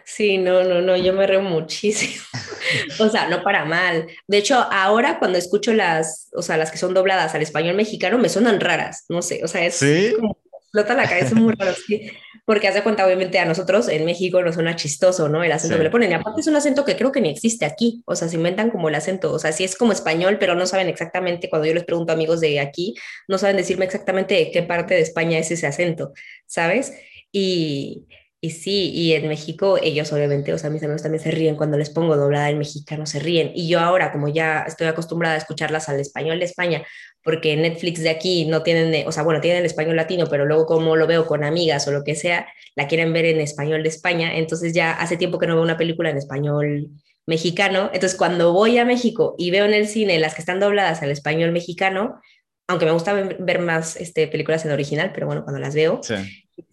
Sí, 0.04 0.38
no, 0.38 0.62
no, 0.62 0.80
no, 0.80 0.96
yo 0.96 1.12
me 1.12 1.26
río 1.26 1.42
muchísimo. 1.42 2.22
o 3.00 3.08
sea, 3.08 3.28
no 3.28 3.42
para 3.42 3.64
mal. 3.64 4.06
De 4.26 4.38
hecho, 4.38 4.56
ahora 4.70 5.18
cuando 5.18 5.38
escucho 5.38 5.72
las, 5.72 6.28
o 6.34 6.42
sea, 6.42 6.56
las 6.56 6.70
que 6.70 6.78
son 6.78 6.94
dobladas 6.94 7.34
al 7.34 7.42
español 7.42 7.76
mexicano, 7.76 8.18
me 8.18 8.28
suenan 8.28 8.60
raras, 8.60 9.04
no 9.08 9.22
sé, 9.22 9.40
o 9.42 9.48
sea, 9.48 9.64
es, 9.66 9.76
¿Sí? 9.76 10.12
como 10.16 10.38
explota 10.72 10.94
la 10.94 11.08
cabeza 11.08 11.34
muy 11.34 11.54
raro. 11.54 11.74
¿sí? 11.74 12.10
porque 12.50 12.66
hace 12.66 12.82
cuenta, 12.82 13.06
obviamente, 13.06 13.38
a 13.38 13.44
nosotros 13.44 13.88
en 13.88 14.04
México 14.04 14.42
nos 14.42 14.56
suena 14.56 14.74
chistoso, 14.74 15.28
¿no? 15.28 15.44
El 15.44 15.52
acento 15.52 15.76
que 15.76 15.84
le 15.84 15.90
ponen. 15.90 16.10
Y 16.10 16.14
aparte 16.14 16.40
es 16.40 16.48
un 16.48 16.56
acento 16.56 16.84
que 16.84 16.96
creo 16.96 17.12
que 17.12 17.20
ni 17.20 17.28
existe 17.28 17.64
aquí. 17.64 18.02
O 18.06 18.16
sea, 18.16 18.28
se 18.28 18.34
inventan 18.34 18.70
como 18.70 18.88
el 18.88 18.96
acento. 18.96 19.32
O 19.32 19.38
sea, 19.38 19.52
sí 19.52 19.62
es 19.62 19.76
como 19.76 19.92
español, 19.92 20.36
pero 20.40 20.56
no 20.56 20.66
saben 20.66 20.88
exactamente, 20.88 21.48
cuando 21.48 21.68
yo 21.68 21.74
les 21.74 21.84
pregunto 21.84 22.10
a 22.10 22.16
amigos 22.16 22.40
de 22.40 22.58
aquí, 22.58 22.96
no 23.28 23.38
saben 23.38 23.56
decirme 23.56 23.84
exactamente 23.84 24.34
de 24.34 24.50
qué 24.50 24.64
parte 24.64 24.94
de 24.94 25.00
España 25.00 25.38
es 25.38 25.52
ese 25.52 25.68
acento, 25.68 26.12
¿sabes? 26.46 26.92
Y, 27.30 28.06
y 28.42 28.50
sí, 28.50 28.90
y 28.90 29.12
en 29.12 29.28
México 29.28 29.78
ellos 29.82 30.12
obviamente, 30.12 30.54
o 30.54 30.58
sea, 30.58 30.70
mis 30.70 30.82
amigos 30.82 31.02
también 31.02 31.22
se 31.22 31.30
ríen 31.30 31.56
cuando 31.56 31.76
les 31.76 31.90
pongo 31.90 32.16
doblada 32.16 32.48
en 32.48 32.58
mexicano, 32.58 33.04
se 33.04 33.18
ríen. 33.18 33.52
Y 33.54 33.68
yo 33.68 33.80
ahora, 33.80 34.12
como 34.12 34.28
ya 34.28 34.64
estoy 34.66 34.86
acostumbrada 34.86 35.34
a 35.34 35.38
escucharlas 35.38 35.88
al 35.90 36.00
español 36.00 36.38
de 36.38 36.46
España 36.46 36.82
porque 37.22 37.56
Netflix 37.56 38.02
de 38.02 38.10
aquí 38.10 38.46
no 38.46 38.62
tienen, 38.62 39.06
o 39.06 39.12
sea, 39.12 39.22
bueno, 39.22 39.40
tienen 39.40 39.60
el 39.60 39.66
español 39.66 39.96
latino, 39.96 40.26
pero 40.30 40.46
luego 40.46 40.66
como 40.66 40.96
lo 40.96 41.06
veo 41.06 41.26
con 41.26 41.44
amigas 41.44 41.86
o 41.86 41.92
lo 41.92 42.02
que 42.02 42.14
sea, 42.14 42.46
la 42.76 42.88
quieren 42.88 43.12
ver 43.12 43.26
en 43.26 43.40
español 43.40 43.82
de 43.82 43.90
España, 43.90 44.34
entonces 44.36 44.72
ya 44.72 44.92
hace 44.92 45.16
tiempo 45.16 45.38
que 45.38 45.46
no 45.46 45.54
veo 45.54 45.62
una 45.62 45.76
película 45.76 46.10
en 46.10 46.16
español 46.16 46.88
mexicano, 47.26 47.90
entonces 47.92 48.16
cuando 48.16 48.52
voy 48.52 48.78
a 48.78 48.84
México 48.84 49.34
y 49.38 49.50
veo 49.50 49.66
en 49.66 49.74
el 49.74 49.86
cine 49.86 50.18
las 50.18 50.34
que 50.34 50.40
están 50.40 50.60
dobladas 50.60 51.02
al 51.02 51.10
español 51.10 51.52
mexicano, 51.52 52.20
aunque 52.66 52.86
me 52.86 52.92
gusta 52.92 53.12
ver 53.12 53.58
más 53.58 53.96
este, 53.96 54.26
películas 54.28 54.64
en 54.64 54.72
original, 54.72 55.10
pero 55.12 55.26
bueno, 55.26 55.42
cuando 55.44 55.60
las 55.60 55.74
veo, 55.74 56.00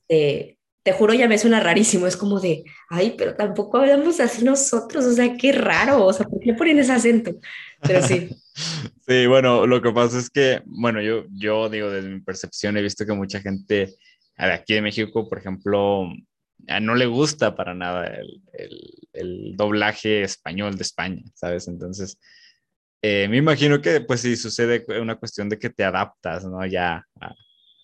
eh, 0.07 0.56
te 0.87 0.93
juro 0.93 1.13
ya 1.13 1.27
me 1.27 1.37
suena 1.37 1.59
rarísimo, 1.59 2.07
es 2.07 2.15
como 2.15 2.39
de, 2.39 2.63
ay, 2.87 3.15
pero 3.17 3.35
tampoco 3.35 3.77
hablamos 3.77 4.21
así 4.21 4.45
nosotros, 4.45 5.03
o 5.03 5.11
sea, 5.11 5.35
qué 5.35 5.51
raro, 5.51 6.05
o 6.05 6.13
sea, 6.13 6.25
¿por 6.25 6.39
qué 6.39 6.53
ponen 6.53 6.79
ese 6.79 6.93
acento? 6.93 7.35
Pero 7.81 8.01
sí. 8.01 8.29
Sí, 9.05 9.27
bueno, 9.27 9.67
lo 9.67 9.81
que 9.81 9.91
pasa 9.91 10.17
es 10.17 10.29
que, 10.29 10.61
bueno, 10.65 11.01
yo, 11.01 11.25
yo 11.29 11.69
digo, 11.69 11.89
desde 11.89 12.07
mi 12.07 12.21
percepción 12.21 12.77
he 12.77 12.81
visto 12.81 13.05
que 13.05 13.13
mucha 13.13 13.41
gente 13.41 13.95
aquí 14.37 14.75
de 14.75 14.81
México, 14.81 15.27
por 15.27 15.37
ejemplo, 15.37 16.09
no 16.81 16.95
le 16.95 17.05
gusta 17.05 17.53
para 17.53 17.73
nada 17.73 18.07
el, 18.07 18.41
el, 19.13 19.55
doblaje 19.57 20.23
español 20.23 20.75
de 20.75 20.83
España, 20.83 21.21
¿sabes? 21.35 21.67
Entonces, 21.67 22.17
eh, 23.01 23.27
me 23.29 23.37
imagino 23.37 23.81
que 23.81 24.01
pues 24.01 24.21
sí 24.21 24.35
sucede 24.37 24.85
una 24.99 25.15
cuestión 25.15 25.49
de 25.49 25.59
que 25.59 25.69
te 25.69 25.83
adaptas, 25.83 26.45
¿no? 26.45 26.65
Ya 26.65 27.05
a, 27.19 27.35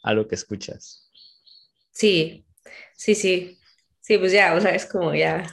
a 0.04 0.14
lo 0.14 0.28
que 0.28 0.36
escuchas. 0.36 1.12
Sí, 1.92 2.44
sí, 2.96 3.16
sí. 3.16 3.60
Sí, 4.02 4.18
pues 4.18 4.32
ya, 4.32 4.54
o 4.54 4.60
sea, 4.60 4.76
es 4.76 4.86
como 4.86 5.14
ya 5.16 5.46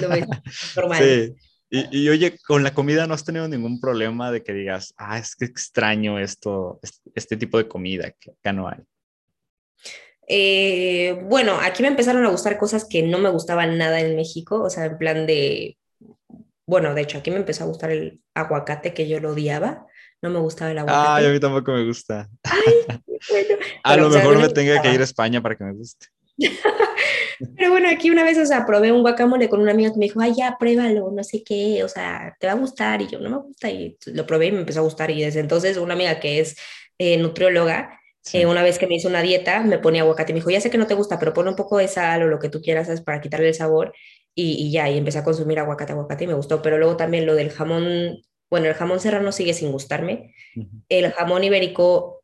lo 0.00 0.08
ves 0.08 0.26
normal. 0.76 0.98
Sí. 0.98 1.34
Y, 1.72 2.02
y, 2.02 2.08
oye, 2.08 2.36
con 2.48 2.64
la 2.64 2.74
comida 2.74 3.06
no 3.06 3.14
has 3.14 3.24
tenido 3.24 3.46
ningún 3.46 3.80
problema 3.80 4.32
de 4.32 4.42
que 4.42 4.52
digas, 4.52 4.92
ah, 4.96 5.18
es 5.18 5.36
que 5.36 5.44
extraño 5.44 6.18
esto, 6.18 6.80
este, 7.14 7.36
tipo 7.36 7.58
de 7.58 7.68
comida 7.68 8.10
que 8.18 8.32
acá 8.32 8.52
no 8.52 8.68
hay. 8.68 8.78
Eh, 10.26 11.22
bueno, 11.28 11.58
aquí 11.62 11.82
me 11.82 11.88
empezaron 11.88 12.26
a 12.26 12.30
gustar 12.30 12.58
cosas 12.58 12.84
que 12.84 13.04
no 13.04 13.18
me 13.18 13.30
gustaban 13.30 13.78
nada 13.78 14.00
en 14.00 14.16
México, 14.16 14.60
o 14.60 14.68
sea, 14.68 14.86
en 14.86 14.98
plan 14.98 15.26
de, 15.28 15.78
bueno, 16.66 16.92
de 16.92 17.02
hecho, 17.02 17.18
aquí 17.18 17.30
me 17.30 17.36
empezó 17.36 17.62
a 17.62 17.68
gustar 17.68 17.92
el 17.92 18.20
aguacate 18.34 18.92
que 18.92 19.08
yo 19.08 19.20
lo 19.20 19.30
odiaba, 19.30 19.86
no 20.22 20.30
me 20.30 20.40
gustaba 20.40 20.72
el 20.72 20.78
aguacate. 20.78 21.08
Ay, 21.08 21.26
a 21.26 21.32
mí 21.32 21.38
tampoco 21.38 21.72
me 21.72 21.84
gusta. 21.84 22.28
Ay, 22.42 23.00
bueno. 23.30 23.56
a 23.84 23.96
lo 23.96 24.10
mejor 24.10 24.38
me 24.38 24.48
tenga 24.48 24.82
que 24.82 24.92
ir 24.92 25.00
a 25.00 25.04
España 25.04 25.40
para 25.40 25.54
que 25.56 25.62
me 25.62 25.72
guste. 25.72 26.08
Pero 27.56 27.70
bueno, 27.70 27.88
aquí 27.88 28.10
una 28.10 28.24
vez, 28.24 28.38
o 28.38 28.46
sea, 28.46 28.66
probé 28.66 28.92
un 28.92 29.02
guacamole 29.02 29.48
con 29.48 29.60
una 29.60 29.72
amiga 29.72 29.92
que 29.92 29.98
me 29.98 30.06
dijo, 30.06 30.20
ay, 30.20 30.34
ya, 30.36 30.56
pruébalo, 30.58 31.10
no 31.10 31.24
sé 31.24 31.42
qué, 31.42 31.82
o 31.84 31.88
sea, 31.88 32.36
te 32.38 32.46
va 32.46 32.54
a 32.54 32.56
gustar. 32.56 33.02
Y 33.02 33.08
yo, 33.08 33.20
no 33.20 33.30
me 33.30 33.36
gusta. 33.38 33.70
Y 33.70 33.96
lo 34.06 34.26
probé 34.26 34.46
y 34.46 34.52
me 34.52 34.60
empezó 34.60 34.80
a 34.80 34.84
gustar. 34.84 35.10
Y 35.10 35.22
desde 35.22 35.40
entonces, 35.40 35.76
una 35.76 35.94
amiga 35.94 36.20
que 36.20 36.40
es 36.40 36.56
eh, 36.98 37.16
nutrióloga, 37.18 37.98
eh, 38.32 38.46
una 38.46 38.62
vez 38.62 38.78
que 38.78 38.86
me 38.86 38.94
hizo 38.96 39.08
una 39.08 39.22
dieta, 39.22 39.62
me 39.62 39.78
ponía 39.78 40.02
aguacate. 40.02 40.32
Me 40.32 40.40
dijo, 40.40 40.50
ya 40.50 40.60
sé 40.60 40.70
que 40.70 40.78
no 40.78 40.86
te 40.86 40.94
gusta, 40.94 41.18
pero 41.18 41.32
pon 41.32 41.48
un 41.48 41.56
poco 41.56 41.78
de 41.78 41.88
sal 41.88 42.22
o 42.22 42.28
lo 42.28 42.38
que 42.38 42.48
tú 42.48 42.60
quieras 42.60 42.86
¿sabes? 42.86 43.00
para 43.00 43.20
quitarle 43.20 43.48
el 43.48 43.54
sabor. 43.54 43.92
Y, 44.34 44.52
y, 44.52 44.70
ya, 44.70 44.88
y 44.88 44.98
empecé 44.98 45.18
a 45.18 45.24
consumir 45.24 45.58
aguacate, 45.58 45.92
aguacate 45.92 46.24
y 46.24 46.26
me 46.28 46.34
gustó. 46.34 46.62
Pero 46.62 46.78
luego 46.78 46.96
también 46.96 47.26
lo 47.26 47.34
del 47.34 47.50
jamón, 47.50 48.22
bueno, 48.50 48.66
el 48.66 48.74
jamón 48.74 49.00
serrano 49.00 49.32
sigue 49.32 49.54
sin 49.54 49.72
gustarme. 49.72 50.34
El 50.88 51.10
jamón 51.12 51.44
ibérico 51.44 52.19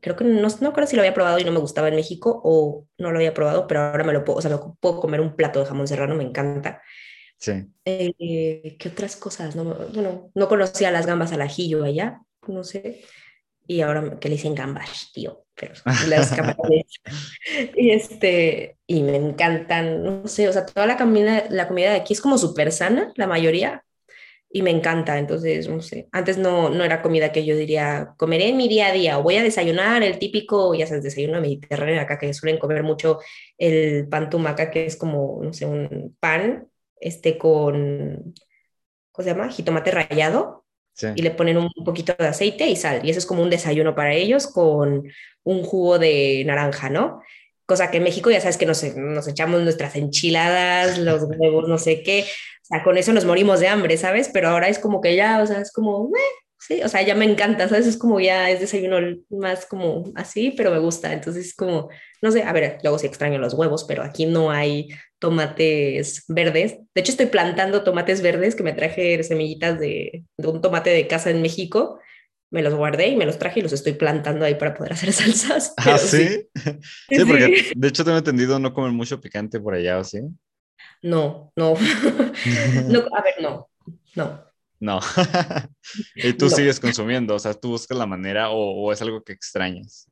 creo 0.00 0.16
que 0.16 0.24
no, 0.24 0.48
no 0.60 0.72
creo 0.72 0.86
si 0.86 0.96
lo 0.96 1.02
había 1.02 1.14
probado 1.14 1.38
y 1.38 1.44
no 1.44 1.52
me 1.52 1.58
gustaba 1.58 1.88
en 1.88 1.96
México 1.96 2.40
o 2.44 2.86
no 2.98 3.10
lo 3.10 3.18
había 3.18 3.34
probado, 3.34 3.66
pero 3.66 3.80
ahora 3.80 4.04
me 4.04 4.12
lo 4.12 4.24
puedo, 4.24 4.38
o 4.38 4.42
sea, 4.42 4.50
me 4.50 4.58
puedo 4.80 5.00
comer 5.00 5.20
un 5.20 5.36
plato 5.36 5.60
de 5.60 5.66
jamón 5.66 5.88
serrano, 5.88 6.14
me 6.14 6.24
encanta. 6.24 6.82
Sí. 7.38 7.52
Eh, 7.84 8.76
¿Qué 8.78 8.88
otras 8.88 9.16
cosas? 9.16 9.54
No, 9.54 9.64
bueno, 9.64 10.30
no 10.34 10.48
conocía 10.48 10.90
las 10.90 11.06
gambas 11.06 11.32
al 11.32 11.42
ajillo 11.42 11.84
allá, 11.84 12.20
no 12.46 12.64
sé. 12.64 13.02
Y 13.66 13.82
ahora 13.82 14.18
que 14.18 14.28
le 14.28 14.36
dicen 14.36 14.54
gambas, 14.54 15.10
tío, 15.12 15.44
pero 15.54 15.74
las 16.08 16.34
gambas. 16.36 16.56
y, 17.76 17.90
este, 17.90 18.78
y 18.86 19.02
me 19.02 19.16
encantan, 19.16 20.02
no 20.02 20.26
sé, 20.26 20.48
o 20.48 20.52
sea, 20.52 20.64
toda 20.66 20.86
la 20.86 20.96
comida, 20.96 21.44
la 21.50 21.68
comida 21.68 21.90
de 21.90 21.96
aquí 21.96 22.14
es 22.14 22.20
como 22.20 22.38
súper 22.38 22.72
sana, 22.72 23.12
la 23.16 23.26
mayoría, 23.26 23.84
y 24.50 24.62
me 24.62 24.70
encanta. 24.70 25.18
Entonces, 25.18 25.68
no 25.68 25.82
sé, 25.82 26.08
antes 26.12 26.38
no, 26.38 26.70
no 26.70 26.84
era 26.84 27.02
comida 27.02 27.32
que 27.32 27.44
yo 27.44 27.56
diría, 27.56 28.14
comeré 28.16 28.48
en 28.48 28.56
mi 28.56 28.68
día 28.68 28.88
a 28.88 28.92
día 28.92 29.18
o 29.18 29.22
voy 29.22 29.36
a 29.36 29.42
desayunar 29.42 30.02
el 30.02 30.18
típico, 30.18 30.74
ya 30.74 30.86
sabes, 30.86 31.04
desayuno 31.04 31.40
mediterráneo 31.40 32.00
acá 32.00 32.18
que 32.18 32.32
suelen 32.32 32.58
comer 32.58 32.82
mucho 32.82 33.18
el 33.58 34.08
pan 34.08 34.30
tumaca, 34.30 34.70
que 34.70 34.86
es 34.86 34.96
como, 34.96 35.40
no 35.42 35.52
sé, 35.52 35.66
un 35.66 36.16
pan 36.20 36.68
este 37.00 37.38
con, 37.38 38.34
¿cómo 39.12 39.24
se 39.24 39.30
llama? 39.30 39.50
Jitomate 39.50 39.90
rallado. 39.90 40.64
Y 41.14 41.22
le 41.22 41.30
ponen 41.30 41.56
un 41.56 41.70
poquito 41.84 42.12
de 42.18 42.26
aceite 42.26 42.66
y 42.66 42.74
sal. 42.74 43.02
Y 43.04 43.10
eso 43.10 43.20
es 43.20 43.26
como 43.26 43.40
un 43.40 43.50
desayuno 43.50 43.94
para 43.94 44.14
ellos 44.14 44.48
con 44.48 45.04
un 45.44 45.62
jugo 45.62 45.96
de 46.00 46.42
naranja, 46.44 46.90
¿no? 46.90 47.22
Cosa 47.66 47.92
que 47.92 47.98
en 47.98 48.02
México 48.02 48.32
ya 48.32 48.40
sabes 48.40 48.56
que 48.56 48.66
nos, 48.66 48.82
nos 48.96 49.28
echamos 49.28 49.62
nuestras 49.62 49.94
enchiladas, 49.94 50.98
los 50.98 51.22
huevos, 51.22 51.68
no 51.68 51.78
sé 51.78 52.02
qué 52.02 52.24
sea, 52.68 52.82
con 52.82 52.98
eso 52.98 53.12
nos 53.12 53.24
morimos 53.24 53.60
de 53.60 53.68
hambre, 53.68 53.96
¿sabes? 53.96 54.30
Pero 54.32 54.48
ahora 54.48 54.68
es 54.68 54.78
como 54.78 55.00
que 55.00 55.16
ya, 55.16 55.42
o 55.42 55.46
sea, 55.46 55.60
es 55.60 55.72
como, 55.72 56.10
sí, 56.58 56.82
o 56.82 56.88
sea, 56.88 57.02
ya 57.02 57.14
me 57.14 57.24
encanta, 57.24 57.68
¿sabes? 57.68 57.86
Es 57.86 57.96
como 57.96 58.20
ya 58.20 58.50
es 58.50 58.60
desayuno 58.60 58.98
más 59.30 59.64
como 59.66 60.04
así, 60.14 60.52
pero 60.56 60.70
me 60.70 60.78
gusta. 60.78 61.12
Entonces 61.12 61.46
es 61.46 61.54
como, 61.54 61.88
no 62.20 62.30
sé, 62.30 62.42
a 62.42 62.52
ver, 62.52 62.78
luego 62.82 62.98
sí 62.98 63.06
extraño 63.06 63.38
los 63.38 63.54
huevos, 63.54 63.84
pero 63.84 64.02
aquí 64.02 64.26
no 64.26 64.50
hay 64.50 64.88
tomates 65.18 66.24
verdes. 66.28 66.78
De 66.94 67.00
hecho, 67.00 67.12
estoy 67.12 67.26
plantando 67.26 67.84
tomates 67.84 68.22
verdes 68.22 68.54
que 68.54 68.62
me 68.62 68.72
traje 68.72 69.22
semillitas 69.22 69.78
de, 69.80 70.24
de 70.36 70.48
un 70.48 70.60
tomate 70.60 70.90
de 70.90 71.06
casa 71.06 71.30
en 71.30 71.42
México. 71.42 71.98
Me 72.50 72.62
los 72.62 72.74
guardé 72.74 73.08
y 73.08 73.16
me 73.16 73.26
los 73.26 73.38
traje 73.38 73.60
y 73.60 73.62
los 73.62 73.72
estoy 73.72 73.92
plantando 73.92 74.44
ahí 74.44 74.54
para 74.54 74.74
poder 74.74 74.92
hacer 74.92 75.12
salsas. 75.14 75.74
¿Ah, 75.76 75.98
sí? 75.98 76.48
Sí, 77.08 77.24
porque 77.26 77.72
de 77.74 77.88
hecho 77.88 78.04
tengo 78.04 78.18
entendido 78.18 78.58
no 78.58 78.72
comen 78.72 78.94
mucho 78.94 79.20
picante 79.20 79.60
por 79.60 79.74
allá, 79.74 79.98
¿o 79.98 80.04
sí? 80.04 80.20
No, 81.02 81.52
no. 81.56 81.74
no 82.88 82.98
a 83.16 83.22
ver, 83.22 83.34
no, 83.40 83.68
no. 84.14 84.48
No. 84.80 85.00
y 86.14 86.32
tú 86.34 86.48
sigues 86.48 86.78
consumiendo, 86.78 87.34
o 87.34 87.38
sea, 87.38 87.54
tú 87.54 87.70
buscas 87.70 87.98
la 87.98 88.06
manera 88.06 88.50
o, 88.50 88.92
es 88.92 89.02
algo 89.02 89.22
que 89.22 89.32
extrañas. 89.32 90.06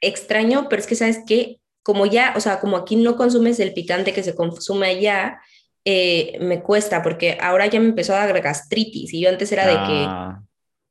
Extraño, 0.00 0.68
pero 0.68 0.80
es 0.80 0.88
que 0.88 0.96
sabes 0.96 1.20
que 1.26 1.60
como 1.82 2.06
ya, 2.06 2.34
o 2.36 2.40
sea, 2.40 2.60
como 2.60 2.76
aquí 2.76 2.96
no 2.96 3.16
consumes 3.16 3.60
el 3.60 3.74
picante 3.74 4.12
que 4.12 4.22
se 4.22 4.34
consume 4.34 4.88
allá, 4.88 5.40
eh, 5.84 6.38
me 6.40 6.62
cuesta 6.62 7.02
porque 7.02 7.38
ahora 7.40 7.66
ya 7.66 7.80
me 7.80 7.88
empezó 7.88 8.14
a 8.14 8.26
dar 8.26 8.40
gastritis 8.40 9.12
y 9.12 9.20
yo 9.20 9.28
antes 9.28 9.50
era 9.50 9.66
de 9.66 9.72
que 9.72 10.04
ah. 10.08 10.40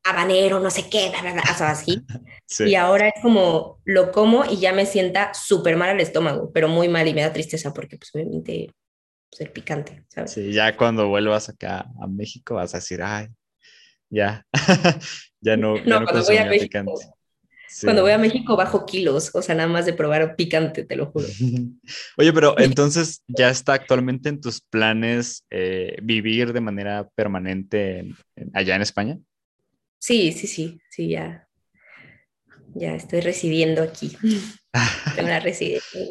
habanero, 0.04 0.60
no 0.60 0.70
sé 0.70 0.90
qué, 0.90 1.12
o 1.52 1.58
sea, 1.58 1.72
así. 1.72 2.02
Y 2.60 2.76
ahora 2.76 3.08
es 3.08 3.22
como 3.22 3.80
lo 3.86 4.12
como 4.12 4.44
y 4.44 4.58
ya 4.58 4.74
me 4.74 4.86
sienta 4.86 5.34
súper 5.34 5.78
mal 5.78 5.92
el 5.92 6.02
estómago, 6.02 6.52
pero 6.54 6.68
muy 6.68 6.90
mal 6.90 7.08
y 7.08 7.14
me 7.14 7.22
da 7.22 7.32
tristeza 7.32 7.74
porque 7.74 7.98
pues 7.98 8.12
obviamente 8.14 8.72
ser 9.32 9.54
picante, 9.54 10.04
¿sabes? 10.10 10.32
Sí, 10.32 10.52
ya 10.52 10.76
cuando 10.76 11.08
vuelvas 11.08 11.50
acá 11.50 11.86
a 12.02 12.08
México 12.08 12.56
vas 12.56 12.74
a 12.74 12.78
decir, 12.78 13.02
ay, 13.02 13.28
ya, 14.10 14.46
ya 15.42 15.58
no, 15.58 15.76
no, 15.78 15.86
ya 15.86 16.00
no 16.00 16.06
cuando 16.06 16.26
voy 16.26 16.38
a 16.38 16.46
México, 16.46 16.64
picante. 16.66 16.92
Cuando 17.84 18.02
voy 18.02 18.12
a 18.12 18.18
México 18.18 18.58
bajo 18.58 18.86
kilos, 18.86 19.32
o 19.34 19.42
sea, 19.42 19.56
nada 19.56 19.70
más 19.70 19.86
de 19.86 19.94
probar 19.94 20.36
picante, 20.36 20.84
te 20.84 20.96
lo 20.96 21.06
juro. 21.08 21.26
Oye, 22.18 22.34
pero 22.34 22.60
entonces 22.60 23.24
ya 23.28 23.50
está 23.50 23.74
actualmente 23.74 24.30
en 24.30 24.42
tus 24.42 24.62
planes 24.62 25.46
eh, 25.50 25.98
vivir 26.04 26.52
de 26.52 26.60
manera 26.60 27.10
permanente 27.16 28.14
allá 28.54 28.76
en 28.76 28.82
España? 28.82 29.18
Sí, 30.00 30.32
sí, 30.34 30.48
sí, 30.48 30.82
sí, 30.90 31.10
ya. 31.10 31.48
Ya 32.76 32.96
estoy 32.96 33.22
residiendo 33.22 33.84
aquí. 33.84 34.18
Tengo 35.16 35.28
una 35.28 35.40
residencia. 35.40 36.02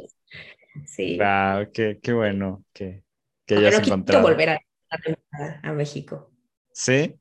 Sí. 0.86 1.18
Wow, 1.18 1.70
qué, 1.72 1.98
qué 2.02 2.12
bueno 2.12 2.64
que, 2.72 3.02
que 3.54 3.66
hayas 3.66 3.80
no 3.80 3.86
encontrado. 3.86 4.22
volver 4.22 4.50
a, 4.50 4.60
a, 5.62 5.72
México. 5.72 6.30
¿Sí? 6.72 7.14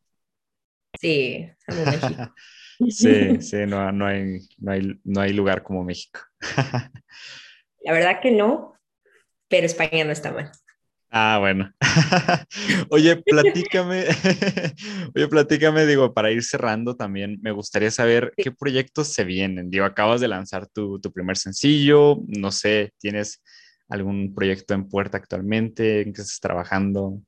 Sí, 0.99 1.49
México. 1.67 2.33
sí, 2.89 3.37
sí, 3.41 3.57
no, 3.67 3.91
no, 3.91 4.05
hay, 4.05 4.39
no, 4.57 4.71
hay, 4.71 4.99
no 5.03 5.21
hay 5.21 5.33
lugar 5.33 5.63
como 5.63 5.83
México. 5.83 6.19
La 7.81 7.93
verdad 7.93 8.19
que 8.21 8.31
no, 8.31 8.73
pero 9.47 9.65
España 9.65 10.03
no 10.03 10.11
está 10.11 10.31
mal. 10.31 10.51
Ah, 11.11 11.37
bueno. 11.39 11.71
Oye, 12.91 13.15
platícame, 13.15 14.05
oye, 15.15 15.27
platícame, 15.27 15.87
digo, 15.87 16.13
para 16.13 16.29
ir 16.29 16.43
cerrando 16.43 16.95
también, 16.95 17.39
me 17.41 17.51
gustaría 17.51 17.89
saber 17.89 18.31
qué 18.37 18.51
proyectos 18.51 19.07
se 19.07 19.23
vienen. 19.23 19.71
Digo, 19.71 19.85
acabas 19.85 20.21
de 20.21 20.27
lanzar 20.27 20.67
tu, 20.67 20.99
tu, 20.99 21.11
primer 21.11 21.35
sencillo, 21.37 22.19
no 22.27 22.51
sé, 22.51 22.93
¿tienes 22.99 23.41
algún 23.89 24.34
proyecto 24.34 24.73
en 24.73 24.88
puerta 24.88 25.17
actualmente? 25.17 26.02
¿En 26.02 26.13
qué 26.13 26.21
estás 26.21 26.39
trabajando? 26.39 27.21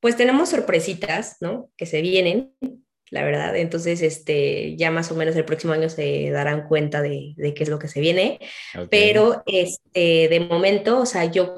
Pues 0.00 0.16
tenemos 0.16 0.48
sorpresitas, 0.48 1.36
¿no? 1.40 1.70
Que 1.76 1.84
se 1.84 2.00
vienen, 2.00 2.52
la 3.10 3.24
verdad. 3.24 3.56
Entonces, 3.56 4.00
este, 4.00 4.76
ya 4.76 4.90
más 4.90 5.10
o 5.12 5.14
menos 5.14 5.36
el 5.36 5.44
próximo 5.44 5.72
año 5.74 5.88
se 5.88 6.30
darán 6.30 6.66
cuenta 6.68 7.02
de, 7.02 7.34
de 7.36 7.52
qué 7.52 7.64
es 7.64 7.68
lo 7.68 7.78
que 7.78 7.88
se 7.88 8.00
viene. 8.00 8.38
Pero, 8.90 9.42
este, 9.46 10.28
de 10.28 10.40
momento, 10.40 11.00
o 11.00 11.06
sea, 11.06 11.26
yo 11.26 11.54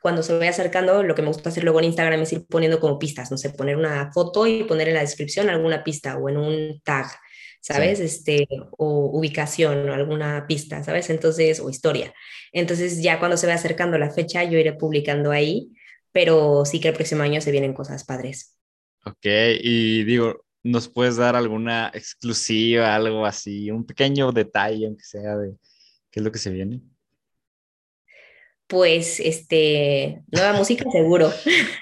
cuando 0.00 0.22
se 0.22 0.36
vaya 0.36 0.50
acercando, 0.50 1.02
lo 1.02 1.14
que 1.14 1.22
me 1.22 1.28
gusta 1.28 1.50
hacer 1.50 1.62
luego 1.62 1.78
en 1.78 1.86
Instagram 1.86 2.22
es 2.22 2.32
ir 2.32 2.46
poniendo 2.46 2.80
como 2.80 2.98
pistas, 2.98 3.30
no 3.30 3.38
sé, 3.38 3.50
poner 3.50 3.76
una 3.76 4.10
foto 4.12 4.46
y 4.46 4.64
poner 4.64 4.88
en 4.88 4.94
la 4.94 5.00
descripción 5.00 5.48
alguna 5.48 5.84
pista 5.84 6.16
o 6.16 6.28
en 6.28 6.38
un 6.38 6.80
tag, 6.82 7.06
¿sabes? 7.60 8.00
Este, 8.00 8.46
o 8.78 9.10
ubicación 9.12 9.88
o 9.88 9.94
alguna 9.94 10.46
pista, 10.46 10.82
¿sabes? 10.82 11.10
Entonces, 11.10 11.60
o 11.60 11.70
historia. 11.70 12.12
Entonces, 12.52 13.02
ya 13.02 13.18
cuando 13.18 13.36
se 13.36 13.46
vaya 13.46 13.58
acercando 13.58 13.98
la 13.98 14.10
fecha, 14.10 14.44
yo 14.44 14.58
iré 14.58 14.72
publicando 14.72 15.30
ahí, 15.30 15.72
pero 16.12 16.64
sí 16.64 16.80
que 16.80 16.88
el 16.88 16.94
próximo 16.94 17.22
año 17.22 17.40
se 17.40 17.52
vienen 17.52 17.74
cosas 17.74 18.04
padres. 18.04 18.56
Ok, 19.04 19.26
y 19.60 20.04
digo, 20.04 20.44
¿nos 20.62 20.88
puedes 20.88 21.16
dar 21.16 21.36
alguna 21.36 21.90
exclusiva, 21.94 22.94
algo 22.94 23.24
así, 23.24 23.70
un 23.70 23.86
pequeño 23.86 24.32
detalle, 24.32 24.86
aunque 24.86 25.04
sea 25.04 25.36
de 25.36 25.54
qué 26.10 26.20
es 26.20 26.24
lo 26.24 26.32
que 26.32 26.38
se 26.38 26.50
viene? 26.50 26.80
pues, 28.70 29.18
este, 29.20 30.22
nueva 30.28 30.54
música 30.54 30.84
seguro. 30.92 31.30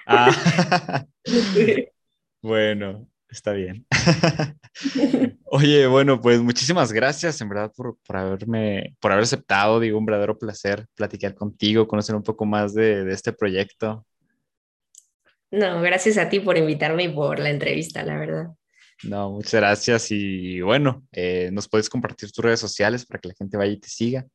Ah, 0.06 1.04
bueno, 2.42 3.06
está 3.28 3.52
bien. 3.52 3.86
Oye, 5.50 5.86
bueno, 5.86 6.20
pues 6.20 6.40
muchísimas 6.40 6.92
gracias 6.92 7.40
en 7.40 7.48
verdad 7.48 7.72
por, 7.74 7.96
por, 8.06 8.16
haberme, 8.16 8.94
por 9.00 9.12
haber 9.12 9.24
aceptado, 9.24 9.80
digo, 9.80 9.98
un 9.98 10.04
verdadero 10.04 10.38
placer 10.38 10.86
platicar 10.94 11.34
contigo, 11.34 11.88
conocer 11.88 12.14
un 12.14 12.22
poco 12.22 12.44
más 12.44 12.74
de, 12.74 13.04
de 13.04 13.14
este 13.14 13.32
proyecto. 13.32 14.04
No, 15.50 15.80
gracias 15.80 16.18
a 16.18 16.28
ti 16.28 16.40
por 16.40 16.58
invitarme 16.58 17.04
y 17.04 17.08
por 17.08 17.38
la 17.38 17.48
entrevista, 17.48 18.02
la 18.02 18.18
verdad. 18.18 18.48
No, 19.04 19.30
muchas 19.30 19.54
gracias 19.54 20.10
y 20.10 20.60
bueno, 20.60 21.06
eh, 21.12 21.50
nos 21.52 21.68
puedes 21.68 21.88
compartir 21.88 22.30
tus 22.30 22.44
redes 22.44 22.60
sociales 22.60 23.06
para 23.06 23.20
que 23.20 23.28
la 23.28 23.34
gente 23.34 23.56
vaya 23.56 23.72
y 23.72 23.78
te 23.78 23.88
siga. 23.88 24.26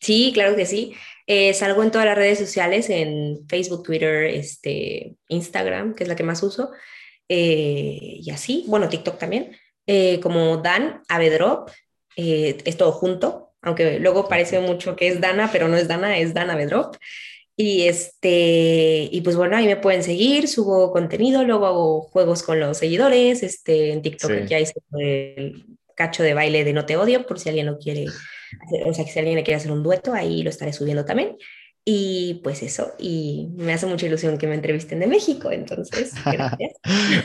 Sí, 0.00 0.32
claro 0.34 0.56
que 0.56 0.66
sí. 0.66 0.94
Eh, 1.28 1.54
salgo 1.54 1.84
en 1.84 1.92
todas 1.92 2.06
las 2.06 2.16
redes 2.16 2.38
sociales, 2.38 2.90
en 2.90 3.46
Facebook, 3.48 3.84
Twitter, 3.84 4.24
este, 4.24 5.14
Instagram, 5.28 5.94
que 5.94 6.02
es 6.02 6.08
la 6.08 6.16
que 6.16 6.24
más 6.24 6.42
uso, 6.42 6.72
eh, 7.28 8.18
y 8.20 8.30
así, 8.30 8.64
bueno, 8.66 8.88
TikTok 8.88 9.18
también, 9.18 9.56
eh, 9.86 10.20
como 10.20 10.58
Dan 10.58 11.02
Avedrop, 11.08 11.70
es 12.14 12.76
todo 12.76 12.92
junto, 12.92 13.52
aunque 13.62 13.98
luego 13.98 14.28
parece 14.28 14.60
mucho 14.60 14.96
que 14.96 15.08
es 15.08 15.20
Dana, 15.20 15.48
pero 15.50 15.68
no 15.68 15.76
es 15.76 15.88
Dana, 15.88 16.18
es 16.18 16.34
Dan 16.34 16.50
Avedrop. 16.50 16.96
Y, 17.56 17.82
este, 17.82 19.08
y 19.10 19.20
pues 19.20 19.36
bueno, 19.36 19.56
ahí 19.56 19.66
me 19.66 19.76
pueden 19.76 20.02
seguir, 20.02 20.48
subo 20.48 20.90
contenido, 20.90 21.44
luego 21.44 21.66
hago 21.66 22.00
juegos 22.02 22.42
con 22.42 22.58
los 22.60 22.78
seguidores, 22.78 23.42
este, 23.42 23.92
en 23.92 24.02
TikTok 24.02 24.46
ya 24.46 24.58
hice 24.58 24.74
el 24.98 25.66
cacho 25.94 26.22
de 26.22 26.34
baile 26.34 26.64
de 26.64 26.72
No 26.72 26.86
Te 26.86 26.96
Odio, 26.96 27.26
por 27.26 27.38
si 27.38 27.50
alguien 27.50 27.66
lo 27.66 27.78
quiere 27.78 28.06
o 28.86 28.94
sea, 28.94 29.04
que 29.04 29.10
si 29.10 29.18
alguien 29.18 29.36
le 29.36 29.44
quiere 29.44 29.56
hacer 29.56 29.72
un 29.72 29.82
dueto, 29.82 30.12
ahí 30.12 30.42
lo 30.42 30.50
estaré 30.50 30.72
subiendo 30.72 31.04
también. 31.04 31.36
Y 31.84 32.34
pues 32.44 32.62
eso, 32.62 32.94
y 32.96 33.48
me 33.56 33.72
hace 33.72 33.86
mucha 33.86 34.06
ilusión 34.06 34.38
que 34.38 34.46
me 34.46 34.54
entrevisten 34.54 35.00
de 35.00 35.08
México, 35.08 35.50
entonces, 35.50 36.12
gracias. 36.24 36.74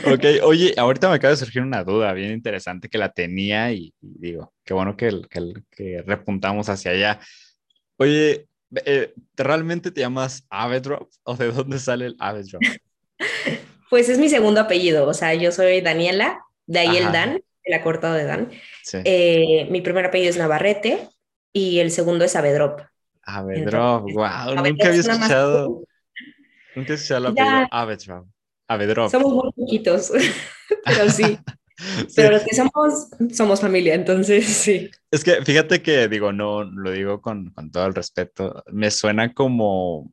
ok, 0.04 0.42
oye, 0.42 0.74
ahorita 0.76 1.08
me 1.08 1.14
acaba 1.14 1.30
de 1.30 1.36
surgir 1.36 1.62
una 1.62 1.84
duda 1.84 2.12
bien 2.12 2.32
interesante 2.32 2.88
que 2.88 2.98
la 2.98 3.12
tenía 3.12 3.70
y, 3.70 3.94
digo, 4.00 4.52
qué 4.64 4.74
bueno 4.74 4.96
que, 4.96 5.22
que, 5.30 5.52
que, 5.70 6.02
repuntamos 6.04 6.68
hacia 6.68 6.90
allá. 6.90 7.20
Oye, 7.98 8.48
eh, 8.84 9.14
¿realmente 9.36 9.92
te 9.92 10.00
llamas 10.00 10.44
Avedrop 10.50 11.08
o 11.22 11.36
de 11.36 11.52
dónde 11.52 11.78
sale 11.78 12.06
el 12.06 12.16
Avedrop? 12.18 12.62
pues 13.90 14.08
es 14.08 14.18
mi 14.18 14.28
segundo 14.28 14.60
apellido, 14.60 15.06
o 15.06 15.14
sea, 15.14 15.34
yo 15.34 15.52
soy 15.52 15.82
Daniela, 15.82 16.40
de 16.66 16.80
ahí 16.80 16.96
el 16.96 17.12
Dan, 17.12 17.40
el 17.62 17.74
acortado 17.74 18.14
de 18.14 18.24
Dan. 18.24 18.50
Eh, 19.04 19.68
mi 19.70 19.82
primer 19.82 20.06
apellido 20.06 20.30
es 20.30 20.36
Navarrete, 20.36 21.08
y 21.52 21.78
el 21.78 21.90
segundo 21.90 22.24
es 22.24 22.36
Avedrop. 22.36 22.80
Avedrop, 23.28 24.10
wow, 24.14 24.54
nunca 24.64 24.88
había 24.88 25.00
escuchado. 25.00 25.84
Nunca 26.74 26.92
he 26.92 26.96
escuchado 26.96 27.26
el 27.26 27.32
apellido 27.32 27.68
Avedrop. 27.70 28.26
Avedrop. 28.68 29.10
Somos 29.10 29.32
muy 29.34 29.52
poquitos, 29.52 30.12
pero 30.84 31.10
sí. 31.10 31.38
Pero 32.16 32.32
los 32.32 32.42
que 32.42 32.56
somos, 32.56 33.08
somos 33.32 33.60
familia, 33.60 33.94
entonces 33.94 34.44
sí. 34.46 34.90
Es 35.12 35.22
que 35.22 35.44
fíjate 35.44 35.80
que 35.80 36.08
digo, 36.08 36.32
no 36.32 36.64
lo 36.64 36.90
digo 36.90 37.20
con, 37.22 37.50
con 37.50 37.70
todo 37.70 37.86
el 37.86 37.94
respeto, 37.94 38.64
me 38.72 38.90
suena 38.90 39.32
como, 39.32 40.12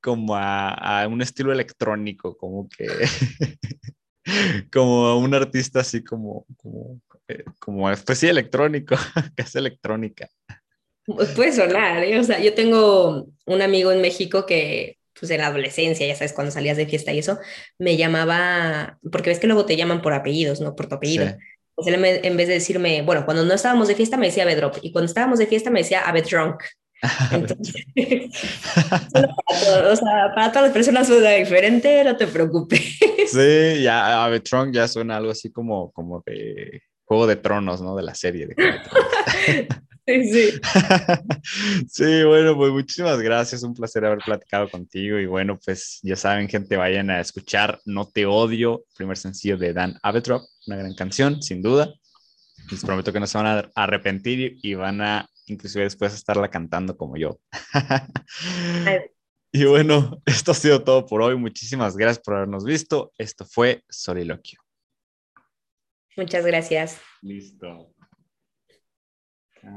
como 0.00 0.34
a, 0.34 1.02
a, 1.02 1.06
un 1.06 1.22
estilo 1.22 1.52
electrónico, 1.52 2.36
como 2.36 2.68
que, 2.68 2.88
como 4.72 5.16
un 5.16 5.32
artista 5.32 5.78
así 5.78 6.02
como, 6.02 6.44
como, 6.56 7.00
eh, 7.28 7.44
como 7.60 7.88
pues 8.04 8.18
sí, 8.18 8.26
electrónico, 8.26 8.96
que 9.36 9.42
es 9.42 9.54
electrónica. 9.54 10.28
Pues 11.04 11.30
puede 11.30 11.52
sonar, 11.52 12.04
¿eh? 12.04 12.18
o 12.18 12.24
sea, 12.24 12.40
yo 12.40 12.54
tengo 12.54 13.26
un 13.46 13.62
amigo 13.62 13.90
en 13.90 14.00
México 14.00 14.46
que, 14.46 14.98
pues 15.18 15.30
en 15.32 15.38
la 15.38 15.48
adolescencia, 15.48 16.06
ya 16.06 16.14
sabes, 16.14 16.32
cuando 16.32 16.52
salías 16.52 16.76
de 16.76 16.86
fiesta 16.86 17.12
y 17.12 17.18
eso, 17.18 17.38
me 17.78 17.96
llamaba, 17.96 18.98
porque 19.10 19.30
ves 19.30 19.40
que 19.40 19.48
luego 19.48 19.66
te 19.66 19.76
llaman 19.76 20.00
por 20.00 20.12
apellidos, 20.12 20.60
¿no? 20.60 20.76
Por 20.76 20.86
tu 20.86 20.94
apellido. 20.94 21.36
Pues 21.74 21.88
él 21.88 21.94
en 22.04 22.36
vez 22.36 22.48
de 22.48 22.54
decirme, 22.54 23.02
bueno, 23.02 23.24
cuando 23.24 23.44
no 23.44 23.54
estábamos 23.54 23.88
de 23.88 23.94
fiesta 23.94 24.16
me 24.16 24.26
decía 24.26 24.44
Bedrop 24.44 24.76
y 24.82 24.92
cuando 24.92 25.06
estábamos 25.06 25.38
de 25.38 25.46
fiesta 25.46 25.70
me 25.70 25.80
decía 25.80 26.02
Abedrunk. 26.02 26.62
Entonces, 27.32 27.84
para, 29.12 29.28
o 29.90 29.96
sea, 29.96 30.32
para 30.34 30.52
todas 30.52 30.64
las 30.64 30.72
personas 30.72 31.08
suena 31.08 31.30
diferente, 31.30 32.04
no 32.04 32.16
te 32.16 32.28
preocupes. 32.28 32.98
Sí, 33.26 33.82
ya 33.82 34.24
Abedrunk 34.24 34.72
ya 34.72 34.86
suena 34.86 35.16
algo 35.16 35.32
así 35.32 35.50
como, 35.50 35.90
como 35.90 36.22
de 36.24 36.82
Juego 37.04 37.26
de 37.26 37.36
Tronos, 37.36 37.80
¿no? 37.80 37.96
De 37.96 38.02
la 38.02 38.14
serie 38.14 38.46
de 38.46 38.54
Sí, 40.04 40.32
sí. 40.32 40.60
sí, 41.88 42.24
bueno, 42.24 42.56
pues 42.56 42.72
muchísimas 42.72 43.20
gracias, 43.20 43.62
un 43.62 43.72
placer 43.72 44.04
haber 44.04 44.18
platicado 44.18 44.68
contigo 44.68 45.18
y 45.18 45.26
bueno, 45.26 45.58
pues 45.64 46.00
ya 46.02 46.16
saben, 46.16 46.48
gente, 46.48 46.76
vayan 46.76 47.08
a 47.10 47.20
escuchar 47.20 47.80
No 47.84 48.08
Te 48.08 48.26
Odio, 48.26 48.84
primer 48.96 49.16
sencillo 49.16 49.56
de 49.56 49.72
Dan 49.72 49.96
Abetrop, 50.02 50.42
una 50.66 50.76
gran 50.76 50.94
canción, 50.94 51.40
sin 51.40 51.62
duda. 51.62 51.94
Les 52.70 52.84
prometo 52.84 53.12
que 53.12 53.20
no 53.20 53.28
se 53.28 53.38
van 53.38 53.46
a 53.46 53.70
arrepentir 53.74 54.58
y 54.62 54.74
van 54.74 55.00
a 55.02 55.28
inclusive 55.46 55.84
después 55.84 56.14
estarla 56.14 56.50
cantando 56.50 56.96
como 56.96 57.16
yo. 57.16 57.38
y 59.52 59.64
bueno, 59.64 60.20
esto 60.26 60.52
ha 60.52 60.54
sido 60.54 60.82
todo 60.82 61.06
por 61.06 61.22
hoy. 61.22 61.36
Muchísimas 61.36 61.96
gracias 61.96 62.24
por 62.24 62.34
habernos 62.34 62.64
visto. 62.64 63.12
Esto 63.18 63.44
fue 63.44 63.82
Soliloquio. 63.88 64.58
Muchas 66.16 66.44
gracias. 66.44 67.00
Listo. 67.22 67.94
Uh, 69.64 69.70